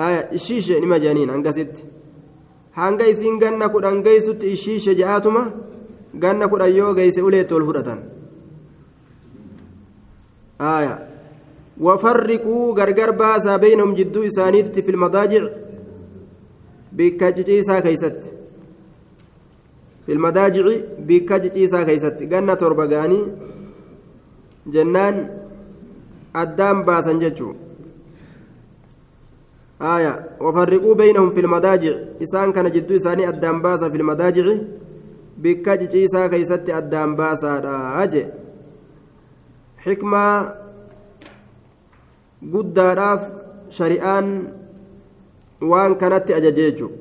aya 0.05 0.21
ishiishe 0.37 0.79
nima 0.79 0.99
jeaniin 1.03 1.29
hangasitti 1.35 1.83
hanga 2.79 3.05
isiin 3.13 3.39
ganna 3.43 3.69
kudhan 3.69 4.03
geessutti 4.05 4.51
ishiishe 4.55 4.95
je'aatuma 4.99 5.43
ganna 6.23 6.47
kudhan 6.51 6.75
yoo 6.79 6.93
geeyse 6.97 7.21
uleetti 7.27 7.53
ol 7.57 7.65
fudhatan 7.69 7.99
aya 10.59 10.95
wafarriquu 11.85 12.73
gargar 12.73 13.11
baasaa 13.21 13.57
beynahum 13.59 13.95
jidduu 13.99 14.23
isaaniitti 14.31 14.81
fi 14.85 14.91
lmadaajic 14.91 15.43
bikka 16.97 17.31
ciciisaa 17.35 17.81
keeysatti 17.85 18.29
fi 20.05 20.15
lmadaajici 20.17 20.75
bikka 21.07 21.39
ciciisaa 21.43 21.85
keeysatti 21.89 22.27
ganna 22.33 22.55
torba 22.55 22.87
ga'anii 22.93 23.25
jennaan 24.77 25.21
addaan 26.33 26.83
baasan 26.89 27.19
jechuu 27.25 27.53
آية 29.81 30.37
وفرقوا 30.39 30.95
بينهم 30.95 31.29
في 31.29 31.39
المضاجع 31.39 31.95
إسان 32.23 32.51
كان 32.53 32.71
جدو 32.71 32.95
إساني 32.95 33.27
أدام 33.29 33.61
باسا 33.61 33.89
في 33.89 33.97
المضاجع 33.97 34.45
بكا 35.37 35.75
جيسا 35.75 36.27
كيست 36.27 36.69
أدام 36.69 37.15
باسا 37.15 37.59
أجي 38.03 38.25
حكمة 39.77 40.55
guddaadhaaf 42.53 43.21
shari'aan 43.77 44.27
waan 45.61 45.95
kanatti 45.97 46.33
ajajeechu 46.33 46.91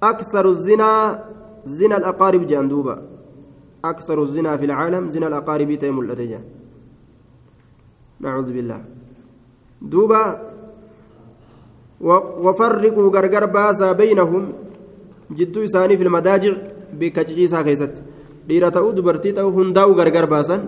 aksaru 0.00 0.54
zinaa 0.54 1.18
zina 1.66 1.96
alaqaarib 1.96 2.46
jedhan 2.48 2.68
duuba 2.68 2.94
aksaru 3.82 4.26
zinaa 4.26 4.58
fi 4.58 4.66
lcaalam 4.66 5.10
zina 5.10 5.26
alaqaaribii 5.26 5.78
ta'e 5.78 5.90
mul'ate 5.90 6.24
jedhan 6.30 6.44
nacuudu 8.20 8.52
billah 8.52 8.80
duuba 9.92 10.20
wafarriquu 12.46 13.10
gargar 13.10 13.46
baasaa 13.56 13.94
baynahum 13.94 14.52
jidduu 15.38 15.64
isaanii 15.68 15.96
fi 15.96 16.04
lmadaajic 16.04 16.54
bikka 17.00 17.24
ciciisaa 17.24 17.64
keessatti 17.64 18.00
dhiira 18.48 18.70
ta'uu 18.70 18.92
dubartii 18.96 19.32
ta'uu 19.38 19.52
hundaa'u 19.58 19.94
gargar 19.94 20.26
baasan 20.26 20.60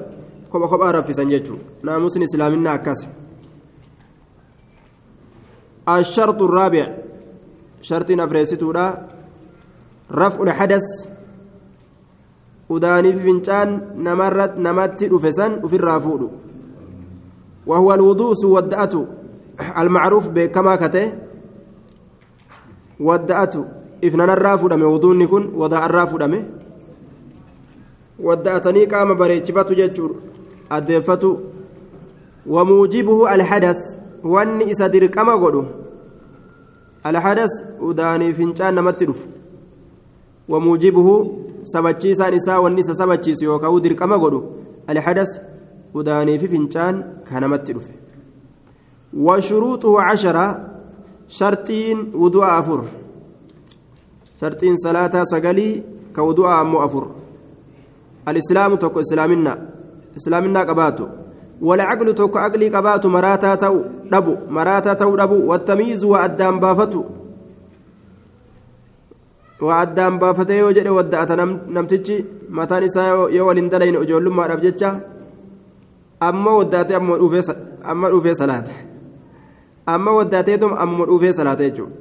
kopha 0.51 0.69
kophaa 0.73 0.93
raffisan 0.93 1.29
jechuudha 1.35 1.65
naamusni 1.83 2.25
islaaminaa 2.29 2.75
akkas 2.79 3.01
الشرط 5.89 6.43
الرابع 6.43 6.87
شرط 7.83 8.11
أفريستودا 8.11 9.09
رفع 10.13 10.43
الحدث. 10.43 10.87
وداني 12.69 13.13
في 13.13 13.19
فنجان 13.19 13.69
نمرت 13.97 14.59
نمت 14.59 15.03
رفسان 15.05 15.53
وفي 15.65 15.77
الرافود 15.77 16.31
وهو 17.67 17.95
الوضوء 17.95 18.47
والدأة 18.47 19.07
المعروف 19.79 20.29
بكما 20.29 20.77
كته. 20.77 21.13
والدأة 23.01 23.55
إفنان 24.05 24.31
الرافود 24.31 24.73
من 24.73 24.83
وضوء 24.83 25.17
نكون 25.17 25.53
وضاء 25.55 25.87
الرافود 25.87 26.23
من 26.23 26.45
والدأتني 28.19 28.85
قام 28.85 29.15
بريتشفة 29.15 29.63
جتشور 29.63 30.15
addeeffatu 30.73 31.41
wamuujibuhu 32.47 33.27
alhadas 33.29 33.99
wanni 34.25 34.71
isa 34.71 34.89
dirqama 34.89 35.37
godhu 35.39 35.67
alhadas 37.05 37.65
udaanii 37.81 38.33
fincaan 38.33 38.75
namatti 38.75 39.07
dhufu 39.07 39.29
wamuujibuhu 40.49 41.15
sabachiisaan 41.65 42.35
isaa 42.35 42.61
wanni 42.61 42.81
isa 42.81 42.95
sabachiisu 42.95 43.45
yookaan 43.45 43.83
dirqama 43.83 44.19
godhu 44.19 44.41
alhadas 44.87 45.41
udaanii 45.95 46.39
fi 46.39 46.49
fincaan 46.49 47.05
ka 47.25 47.41
namatti 47.41 47.73
dhufe 47.75 47.93
washuruuxuhu 49.27 49.97
cashara 50.09 50.45
sharxiin 51.29 52.13
wudu'a 52.23 52.57
afur 52.59 52.85
sharxiin 54.41 54.77
salaataa 54.85 55.25
sagalii 55.33 55.83
ka 56.13 56.23
wudu'a 56.29 56.61
ammoo 56.61 56.83
afur 56.87 57.05
alislaamu 58.27 58.77
tokko 58.77 59.01
islaaminaa 59.01 59.59
islaaminaa 60.17 60.65
qabaatu 60.71 61.09
walcaqlu 61.69 62.13
tokko 62.21 62.39
aqlii 62.47 62.71
qabaatu 62.75 63.07
maraataa 63.17 63.57
ta'u 63.65 63.79
dhabu 64.13 64.33
maraataa 64.57 64.95
ta'u 65.03 65.17
dhabu 65.21 65.37
wattamiizu 65.51 66.07
waa 66.13 66.23
addaan 66.29 66.57
baafatu 66.65 67.01
waa 69.67 69.79
addaan 69.87 70.19
baafatee 70.23 70.59
yoo 70.63 70.73
jedhe 70.79 70.93
wadda'ata 70.99 71.37
namtichi 71.77 72.17
mataan 72.61 72.85
isaa 72.89 73.09
yoo 73.37 73.47
waliin 73.49 73.71
dalayne 73.75 73.99
ijoollummaadhaaf 74.07 74.63
jecha 74.67 74.91
amma 76.29 76.57
waddaatee 76.61 76.97
amma 77.01 78.09
dhuufee 78.13 78.35
salaata 78.41 78.73
amma 79.95 80.11
waddaateetum 80.19 80.73
amma 80.87 81.07
dhuufee 81.11 81.33
salaata 81.39 81.69
jechuudha 81.69 81.97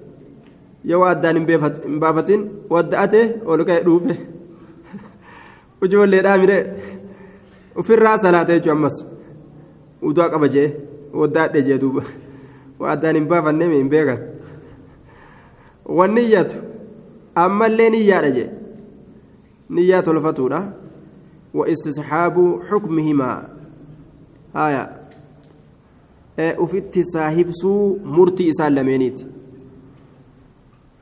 yoo 0.94 1.04
addaan 1.12 1.38
hin 1.38 2.00
baafatin 2.06 2.42
wadda'ate 2.74 3.22
ol 3.46 3.64
ka'e 3.70 3.84
dhuufe 3.86 4.16
ijoolleedhaa 5.86 6.38
miree. 6.42 6.64
ofirraa 7.76 8.18
salaata 8.18 8.54
jechuun 8.54 8.76
ammas 8.78 8.98
udaa 10.10 10.30
qaba 10.34 10.48
jee 10.56 10.68
waddaadhe 11.22 11.62
jee 11.68 11.78
duuba 11.84 12.04
waa 12.80 12.92
addaan 12.96 13.16
hin 13.16 13.28
baafanne 13.32 13.66
hin 13.74 13.90
beekan 13.94 14.20
wanni 16.00 16.22
iyyatu 16.28 16.58
ammallee 17.44 17.90
niyyaadha 17.96 18.32
jee 18.38 18.50
niyyaa 19.70 20.02
tolfatuudha 20.08 20.62
wa 21.60 21.68
istisxaabu 21.74 22.44
xukmihimaa 22.70 23.38
haya 24.54 24.84
ufitti 26.66 27.04
saahibsuu 27.14 28.00
murtii 28.18 28.48
isaan 28.54 28.76
lameeniiti 28.76 29.26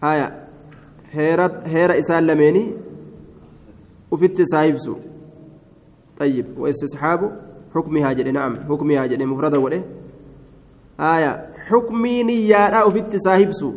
haya 0.01 0.31
heera 1.73 1.95
isaan 1.97 2.25
lameenii 2.31 2.67
ufitti 4.11 4.45
saahibsuu 4.55 4.97
طيب 6.19 6.45
واستصحاب 6.57 7.48
حكمها 7.75 8.13
جد 8.13 8.27
نعم 8.27 8.59
حكمها 8.69 9.05
جد 9.05 9.23
مفردة 9.23 9.59
وله 9.59 9.83
آية 10.99 11.49
حكمي 11.67 12.23
نيادا 12.23 12.83
وفي 12.83 12.99
التساهب 12.99 13.51
سو 13.51 13.73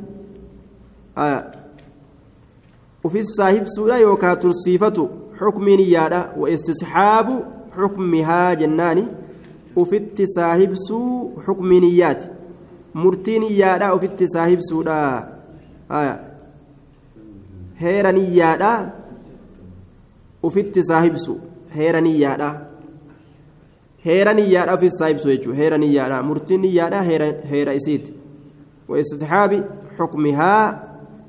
آية 1.19 1.53
وفي 3.05 3.21
الساهب 3.21 3.67
سو 3.67 3.87
لا 3.87 3.97
يوكا 3.97 4.35
ترصيفة 4.35 5.09
حكمي 5.41 5.77
نيادا 5.77 6.33
واستصحاب 6.37 7.29
حكمها 7.77 8.55
جناني 8.55 9.07
وفي 9.77 9.97
التساهب 9.97 10.75
سو 10.75 11.31
حكمي 11.47 11.81
نيات 11.81 12.25
مرتي 12.95 13.39
نيادا 13.39 13.93
وفي 13.93 14.07
التساهب 14.07 14.61
سو 14.61 14.83
لا. 14.83 15.29
آية 15.91 16.33
هيرا 17.79 18.11
نيادا 18.11 18.91
وفي 20.43 20.61
التساهب 20.61 21.17
سو 21.17 21.37
heera 21.77 22.01
niyyaadha 22.01 22.49
heera 24.07 24.33
niyyaadha 24.35 24.75
ofis 24.75 24.95
isaa 24.95 25.11
ibsu 25.15 25.29
jechuudha 25.29 25.59
heera 25.63 25.79
niyyaadha 25.79 26.23
murtiin 26.29 26.61
niyyaadha 26.61 27.03
heera 27.51 27.75
isiiti 27.81 28.13
waistixaabi 28.89 29.59
xukmihaa 29.99 30.65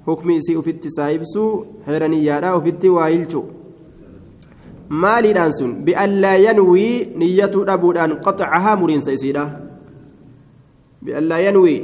hukmi 0.06 0.36
isii 0.36 0.56
ufitti 0.62 0.88
isaa 0.88 1.12
ibsu 1.18 1.44
heera 1.88 2.08
niyyaadha 2.14 2.56
ufitti 2.58 2.90
waa 2.90 3.10
ilchu 3.18 3.42
maaliidhaan 5.04 5.54
sun 5.60 5.72
bi'allaa 5.86 6.38
yanwii 6.46 6.96
niyyatuu 7.22 7.66
dhabuudhaan 7.70 8.18
qaxacahaa 8.26 8.76
muriinsa 8.82 9.12
isiidha 9.18 9.46
bi'allaa 11.06 11.40
yanwii 11.48 11.80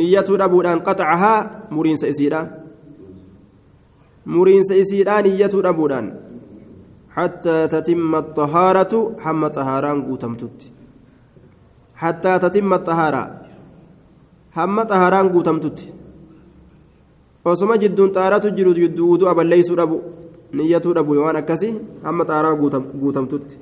niyyatuu 0.00 0.36
dhabuudhaan 0.42 0.82
qaxacahaa 0.88 1.38
muriinsa 1.70 2.06
isiidha 2.12 2.42
muriinsa 4.34 4.74
isiidha 4.82 5.22
niyyatuu 5.22 5.62
dhabuudhaan 5.66 6.12
حتى 7.16 7.58
تتم 7.74 8.14
الطهارة 8.22 8.92
حم 9.24 9.42
طهاران 9.56 9.98
قوتمتت 10.08 10.58
حتى 12.02 12.32
تتم 12.44 12.70
الطهارة 12.78 13.22
حم 14.56 14.76
طهاران 14.82 15.26
قوتمتت 15.34 15.78
osoma 17.44 17.74
jidduun 17.82 18.10
xaaratu 18.14 18.50
jiru 18.56 18.72
jidduu 18.74 19.10
uduu 19.14 19.28
aballeeysuu 19.28 19.76
dhabu 19.80 19.96
niyyatuu 20.56 20.94
dhabu 20.96 21.12
waan 21.22 21.36
akkasi 21.40 21.68
hamma 22.04 22.24
xaaraa 22.30 22.54
guutamtutti 23.02 23.56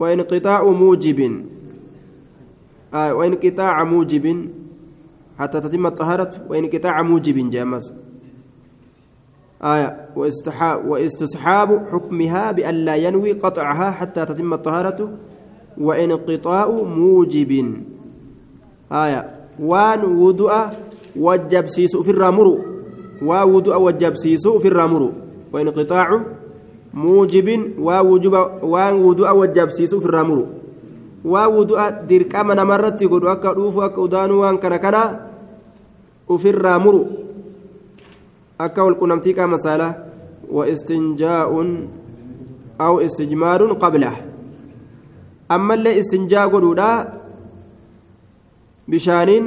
وانقطاع 0.00 0.64
موجب 0.64 1.44
آه 2.94 3.14
وانقطاع 3.14 3.84
موجب 3.84 4.26
حتى 5.38 5.60
تتم 5.60 5.86
الطهارة 5.86 6.30
وانقطاع 6.48 7.02
موجب 7.02 7.50
جامس 7.50 7.92
آية 9.64 10.08
واستصحاب 10.86 11.86
حكمها 11.92 12.52
بأن 12.52 12.74
لا 12.74 12.96
ينوي 12.96 13.32
قطعها 13.32 13.90
حتى 13.90 14.24
تتم 14.26 14.54
الطهارة 14.54 15.10
وانقطاع 15.78 16.66
موجب. 16.70 17.50
آية 18.92 19.30
وان 19.60 20.04
وضوء 20.04 20.52
وجب 21.16 21.66
سيسو 21.66 22.02
في 22.02 22.10
الرامر 22.10 22.46
ووضوء 23.22 23.76
وجب 23.80 24.14
سيسو 24.16 24.58
في 24.58 24.68
الرامر 24.68 25.12
وانقطاع 25.52 26.08
موجب 26.94 27.48
ووجب 27.78 28.34
وان 28.62 28.94
وضوء 29.04 29.30
وجب 29.36 29.70
سيسو 29.70 30.00
في 30.00 30.06
الرامر 30.06 30.46
ووضوء 31.24 31.90
درك 32.08 32.34
أمنا 32.34 32.64
مرت 32.64 33.02
يقول 33.02 33.28
أكا 33.28 33.52
دوفو 33.52 33.82
أكا 33.82 34.32
وان 34.32 34.56
كان 34.58 34.76
كان 34.76 34.96
وفي 36.28 36.50
الرامر 36.50 37.06
akka 38.64 38.84
walqunnamtii 38.86 39.34
qaama 39.38 39.58
saalaa 39.64 39.94
waistinjaa'un 40.56 41.68
aw 42.86 42.94
istijmaaruun 43.06 43.74
qabla 43.82 44.12
ammallee 45.56 45.94
istinjaa 46.00 46.46
godhuudha 46.52 46.88
bishaaniin 48.90 49.46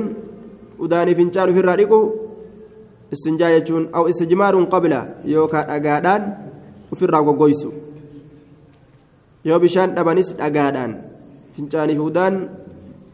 udaanii 0.85 1.17
fincaan 1.19 1.51
ofirraa 1.53 1.77
dhiqu 1.81 1.99
istinjaa 3.15 3.51
jechuun 3.55 3.89
aw 3.97 4.03
istijmaaruun 4.11 4.67
qabla 4.73 4.99
yookaan 5.33 5.67
dhagaadhaan 5.71 6.23
ofirraa 6.93 7.23
goggoysu 7.27 7.69
yoo 9.49 9.59
bishaan 9.65 9.95
dhabanis 9.97 10.33
dhagaadhaan 10.39 10.97
fincaanii 11.55 11.99
fi 11.99 12.03
udaan 12.09 12.35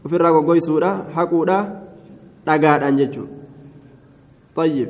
ofirraa 0.06 0.32
goggoysuudha 0.36 0.90
haquudha 1.18 1.58
dhagaadhaan 2.46 2.98
jechuudha 3.02 3.38
طيب 4.56 4.88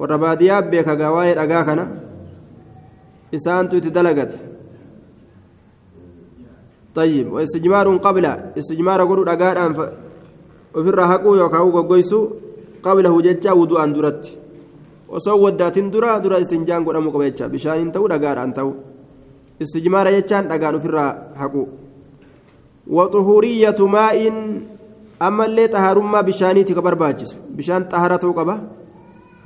warra 0.00 0.18
baadiyyaa 0.24 0.62
beeka 0.70 0.96
gaa 1.00 1.12
waa'ee 1.16 1.34
dhagaa 1.40 1.64
kana 1.68 1.84
isaantu 3.32 3.76
itti 3.80 3.90
dalagate 3.90 4.38
طيب 6.98 7.32
واستجمار 7.32 7.86
قبل 7.96 8.24
استجمار 8.58 9.00
قولوا 9.08 9.24
دغادان 9.24 9.72
ofirraa 10.78 11.06
haquu 11.12 11.34
yookaan 11.40 11.70
goggoysuu 11.70 12.24
qablahu 12.84 13.22
jecha 13.26 13.54
wudu'aan 13.54 13.94
duratti 13.94 14.30
osoo 15.08 15.38
waddaatiin 15.44 15.90
dura 15.92 16.20
dura 16.24 16.38
istinjaan 16.44 16.84
godhamu 16.84 17.12
qaba 17.14 17.24
jecha 17.30 17.48
bishaaniin 17.48 17.92
ta'uu 17.94 18.08
dhagaadhaan 18.12 18.52
ta'u 18.58 18.70
istijmaara 19.62 20.10
jechaan 20.16 20.48
dhagaan 20.50 20.74
ofirraa 20.78 21.10
haqu 21.40 21.62
waxuhuriyyatu 22.96 23.88
maa'iin 23.96 24.36
ammallee 25.28 25.68
xahaarummaa 25.74 26.22
bishaaniiti 26.28 26.76
ka 26.76 26.82
barbaachisu 26.88 27.36
bishaan 27.56 27.88
xahara 27.92 28.18
ta'uu 28.22 28.34
qaba 28.40 28.54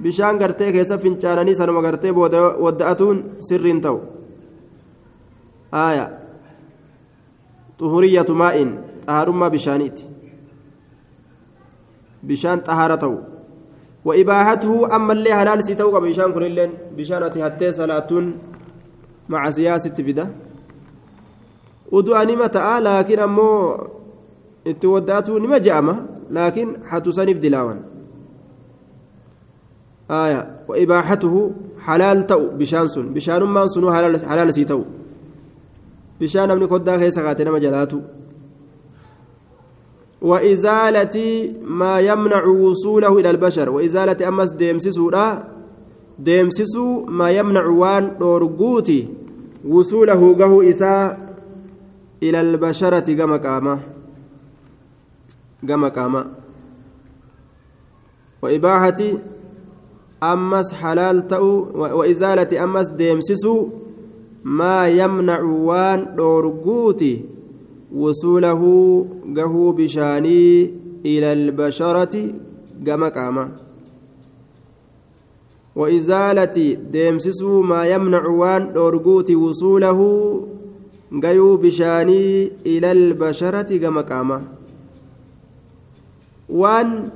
bishaan 0.00 0.38
gartee 0.38 0.72
keessa 0.72 0.98
fincaananii 0.98 1.54
sanuma 1.54 1.82
gartee 1.82 2.10
wadda'atuun 2.10 3.18
sirriin 3.48 3.80
ta'u 3.80 4.00
haaya 5.72 6.06
xuhuriyyatu 7.80 8.34
maa'iin 8.34 8.72
xahaarummaa 9.06 9.50
bishaaniiti 9.50 10.08
bishaan 12.26 12.64
xahara 12.68 12.96
ta'u 12.96 13.32
وإباحته 14.04 14.96
أما 14.96 15.12
اللي 15.12 15.32
هلال 15.32 15.64
سيتوقع 15.64 15.98
بشان 15.98 16.32
كن 16.32 16.42
اللين 16.42 16.70
بشان 16.96 17.22
أتي 17.22 17.72
صلاة 17.72 18.10
مع 19.28 19.50
سياسة 19.50 19.94
فدا 19.94 20.26
ودو 21.92 22.14
أنيمة 22.14 22.46
تعالى 22.46 22.98
لكن 22.98 23.18
أمو 23.18 23.78
اتوداتو 24.66 25.38
نما 25.38 25.58
جامة 25.58 25.94
لكن 26.30 26.66
حتسنف 26.90 27.38
دلاوان 27.38 27.91
آية. 30.12 30.40
وإباحته 30.68 31.34
حلال 31.86 32.26
تو 32.26 32.48
بشان 32.58 32.86
سن. 32.86 33.12
بشان 33.14 33.42
ما 33.42 33.66
سنو 33.66 33.92
حلال 33.92 34.20
حلال 34.26 34.54
سيتو 34.54 34.82
بشان 36.20 36.50
أمني 36.50 36.64
قد 36.64 36.90
خيسا 36.90 37.22
قاتنا 37.26 37.50
مجالاتو 37.50 38.00
وإزالة 40.22 41.16
ما 41.64 42.00
يمنع 42.00 42.44
وصوله 42.44 43.18
إلى 43.18 43.30
البشر. 43.30 43.70
وإزالة 43.70 44.28
أمس 44.28 44.52
ديمسسو 44.52 45.10
ديمسسو 46.18 47.04
ما 47.04 47.30
يمنع 47.30 47.66
وان 47.66 48.18
دورغوتي 48.20 49.08
وصوله 49.68 50.36
قهو 50.38 50.62
إساء 50.62 51.34
إلى 52.22 52.40
البشرة 52.40 53.08
كما 53.14 53.36
قاما 53.36 53.80
كما 55.68 55.88
قاما 55.88 56.22
وإباحة 58.42 59.00
أمس 60.22 60.72
حلال 60.72 61.28
تأو 61.28 61.68
وإزالة 61.98 62.64
أمس 62.64 62.88
ديمسسو 62.88 63.68
ما 64.44 64.88
يمنع 64.88 65.40
وان 65.42 66.16
دورغوتي 66.16 67.24
وصوله 67.94 68.62
قهو 69.36 69.72
بشاني 69.72 70.70
إلى 71.06 71.32
البشرة 71.32 72.14
قام 72.86 73.04
قاما 73.04 73.48
وإزالة 75.76 76.76
ديمسسو 76.92 77.62
ما 77.62 77.86
يمنع 77.86 78.26
وان 78.26 78.72
دورقوت 78.72 79.30
وصوله 79.30 80.00
قيو 81.22 81.56
بشاني 81.56 82.52
إلى 82.66 82.92
البشرة 82.92 83.70
قام 83.82 83.98
قاما 83.98 84.42
وان 86.48 87.10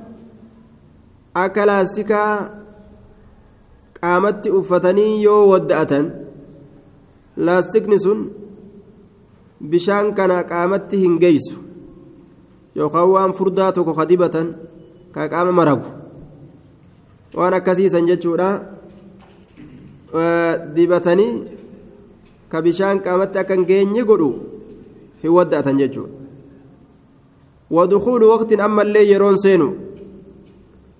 أكلاستيكا 1.35 2.23
qaamatti 4.01 4.49
uffatanii 4.59 5.21
yoo 5.23 5.43
wadda'atan 5.51 6.05
laastikni 7.37 7.99
sun 7.99 8.19
bishaan 9.61 10.13
kana 10.17 10.43
qaamatti 10.43 10.97
hin 11.03 11.17
geessu. 11.23 11.57
Yookaan 12.77 13.09
waan 13.09 13.33
furdaa 13.33 13.71
tokko 13.73 13.93
ka 13.97 14.05
dibatan 14.05 14.47
ka 15.13 15.29
qaama 15.29 15.51
maragu. 15.51 15.89
Waan 17.33 17.53
akkasiisan 17.53 18.05
jechuudha. 18.09 18.49
Dibatanii 20.75 21.33
ka 22.49 22.61
bishaan 22.61 23.01
qaamatti 23.01 23.39
akka 23.41 23.53
hin 23.57 23.65
geenye 23.65 24.03
godhu 24.05 24.29
hin 25.21 25.31
wadda'atan 25.37 25.77
jechuudha. 25.81 26.13
Wadukuulu 27.69 28.29
waqtiin 28.31 28.61
ammallee 28.61 29.05
yeroon 29.11 29.37
seenu. 29.37 29.73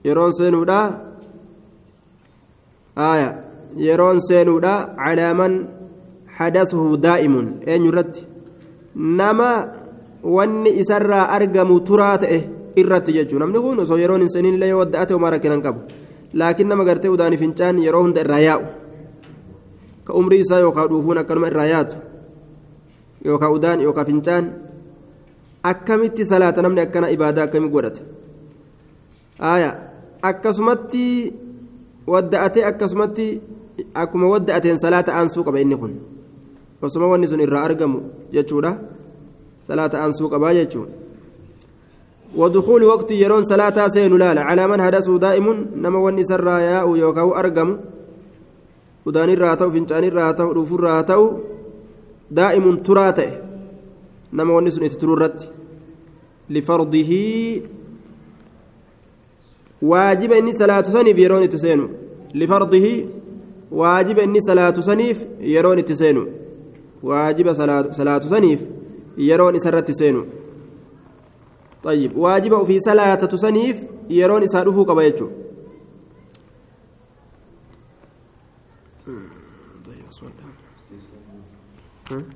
Yeroon 0.03 0.33
seenuudhaa. 0.33 1.06
Seenuudha 2.97 3.33
yeroon 3.77 4.19
seenuudha 4.27 4.73
calaaman 4.97 5.53
hadasuhu 6.38 6.97
daa'imun 6.97 7.47
eenyu 7.65 7.89
irratti 7.91 8.25
nama 8.95 9.49
wanni 10.23 10.71
isarraa 10.81 11.29
argamu 11.38 11.79
turaa 11.89 12.17
ta'e 12.17 12.39
irratti 12.81 13.13
jechuudha 13.17 13.45
namni 13.45 13.60
kun 13.62 13.79
osoo 13.86 13.97
yeroon 13.97 14.21
hin 14.21 14.33
seenillee 14.36 14.69
yoo 14.73 14.79
wadda'ate 14.81 15.13
homaa 15.13 15.33
rakkinan 15.36 15.62
qabu 15.62 15.79
laakiin 16.33 16.69
nama 16.69 16.86
gartee 16.89 17.13
udaanii 17.15 17.41
fincaan 17.43 17.79
yeroo 17.86 18.03
hunda 18.03 18.21
irraa 18.25 18.43
yaa'u 18.47 18.65
ka 20.05 20.13
umrii 20.13 20.41
isaa 20.45 20.60
yookaan 20.65 20.89
dhuufuun 20.89 21.17
akkanuma 21.23 21.47
irraa 21.53 21.65
yaatu 21.73 21.97
yookaan 23.25 23.53
udaan 23.57 23.81
yookaan 23.88 24.07
fincaan 24.12 24.53
akkamitti 25.63 26.25
salaata 26.25 26.62
namni 26.62 26.81
akkana 26.86 27.10
ibaadaa 27.17 27.43
akkamii 27.49 27.69
godhate 27.69 28.01
akkasumatti 30.29 31.03
akkuma 33.93 34.27
wadda'ateen 34.33 34.77
salaata 34.77 35.11
aansuu 35.13 35.43
qaba 35.43 35.59
inni 35.61 35.77
kun. 35.77 35.93
osoma 36.81 37.07
wanni 37.07 37.27
sun 37.27 37.39
irraa 37.39 37.63
argamu 37.65 38.01
jechuudha 38.31 38.71
salaata 39.67 40.01
aansuu 40.03 40.29
qabaa 40.29 40.53
jechuudha 40.53 41.07
ودخول 42.35 42.83
وقت 42.83 43.11
يرون 43.11 43.43
صلاة 43.43 43.87
سين 43.87 44.11
لا 44.17 44.35
على 44.35 44.67
من 44.67 44.79
هدسه 44.79 45.17
دائم 45.17 45.47
نما 45.79 45.99
وني 45.99 46.23
سرى 46.23 46.61
ياء 46.61 46.87
يوكاو 46.95 47.35
أرقم 47.39 47.69
ودان 49.05 49.29
الراتو 49.29 49.71
فنجان 49.71 50.03
الراتو 50.03 50.51
روف 50.51 50.73
الراتو 50.73 51.23
دائم 52.31 52.75
تراته 52.75 53.31
نما 54.33 54.53
وني 54.53 54.69
سن 54.69 54.83
لفرضه 56.49 57.11
واجب 59.81 60.31
إني 60.31 60.51
صلاة 60.53 60.81
سنيف 60.83 61.17
يرون 61.17 61.49
تسينو. 61.49 61.89
لفرضه 62.35 63.05
واجب 63.71 64.19
إني 64.19 64.39
صلاة 64.41 64.73
سنيف 64.73 65.25
يرون 65.39 65.85
تسينو. 65.85 66.27
waajiba 67.03 67.53
salaatu 67.55 68.27
saniif 68.27 68.61
yeroon 69.17 69.55
isarratti 69.55 69.93
seenu 69.93 70.25
طيب 71.83 72.17
واجب 72.17 72.63
في 72.63 72.79
صلاة 72.79 73.35
سنيف 73.35 73.87
يرون 74.09 74.43
إسادفه 74.43 74.83
قبا 74.83 75.03
يجو. 75.03 75.29
طيب 82.09 82.25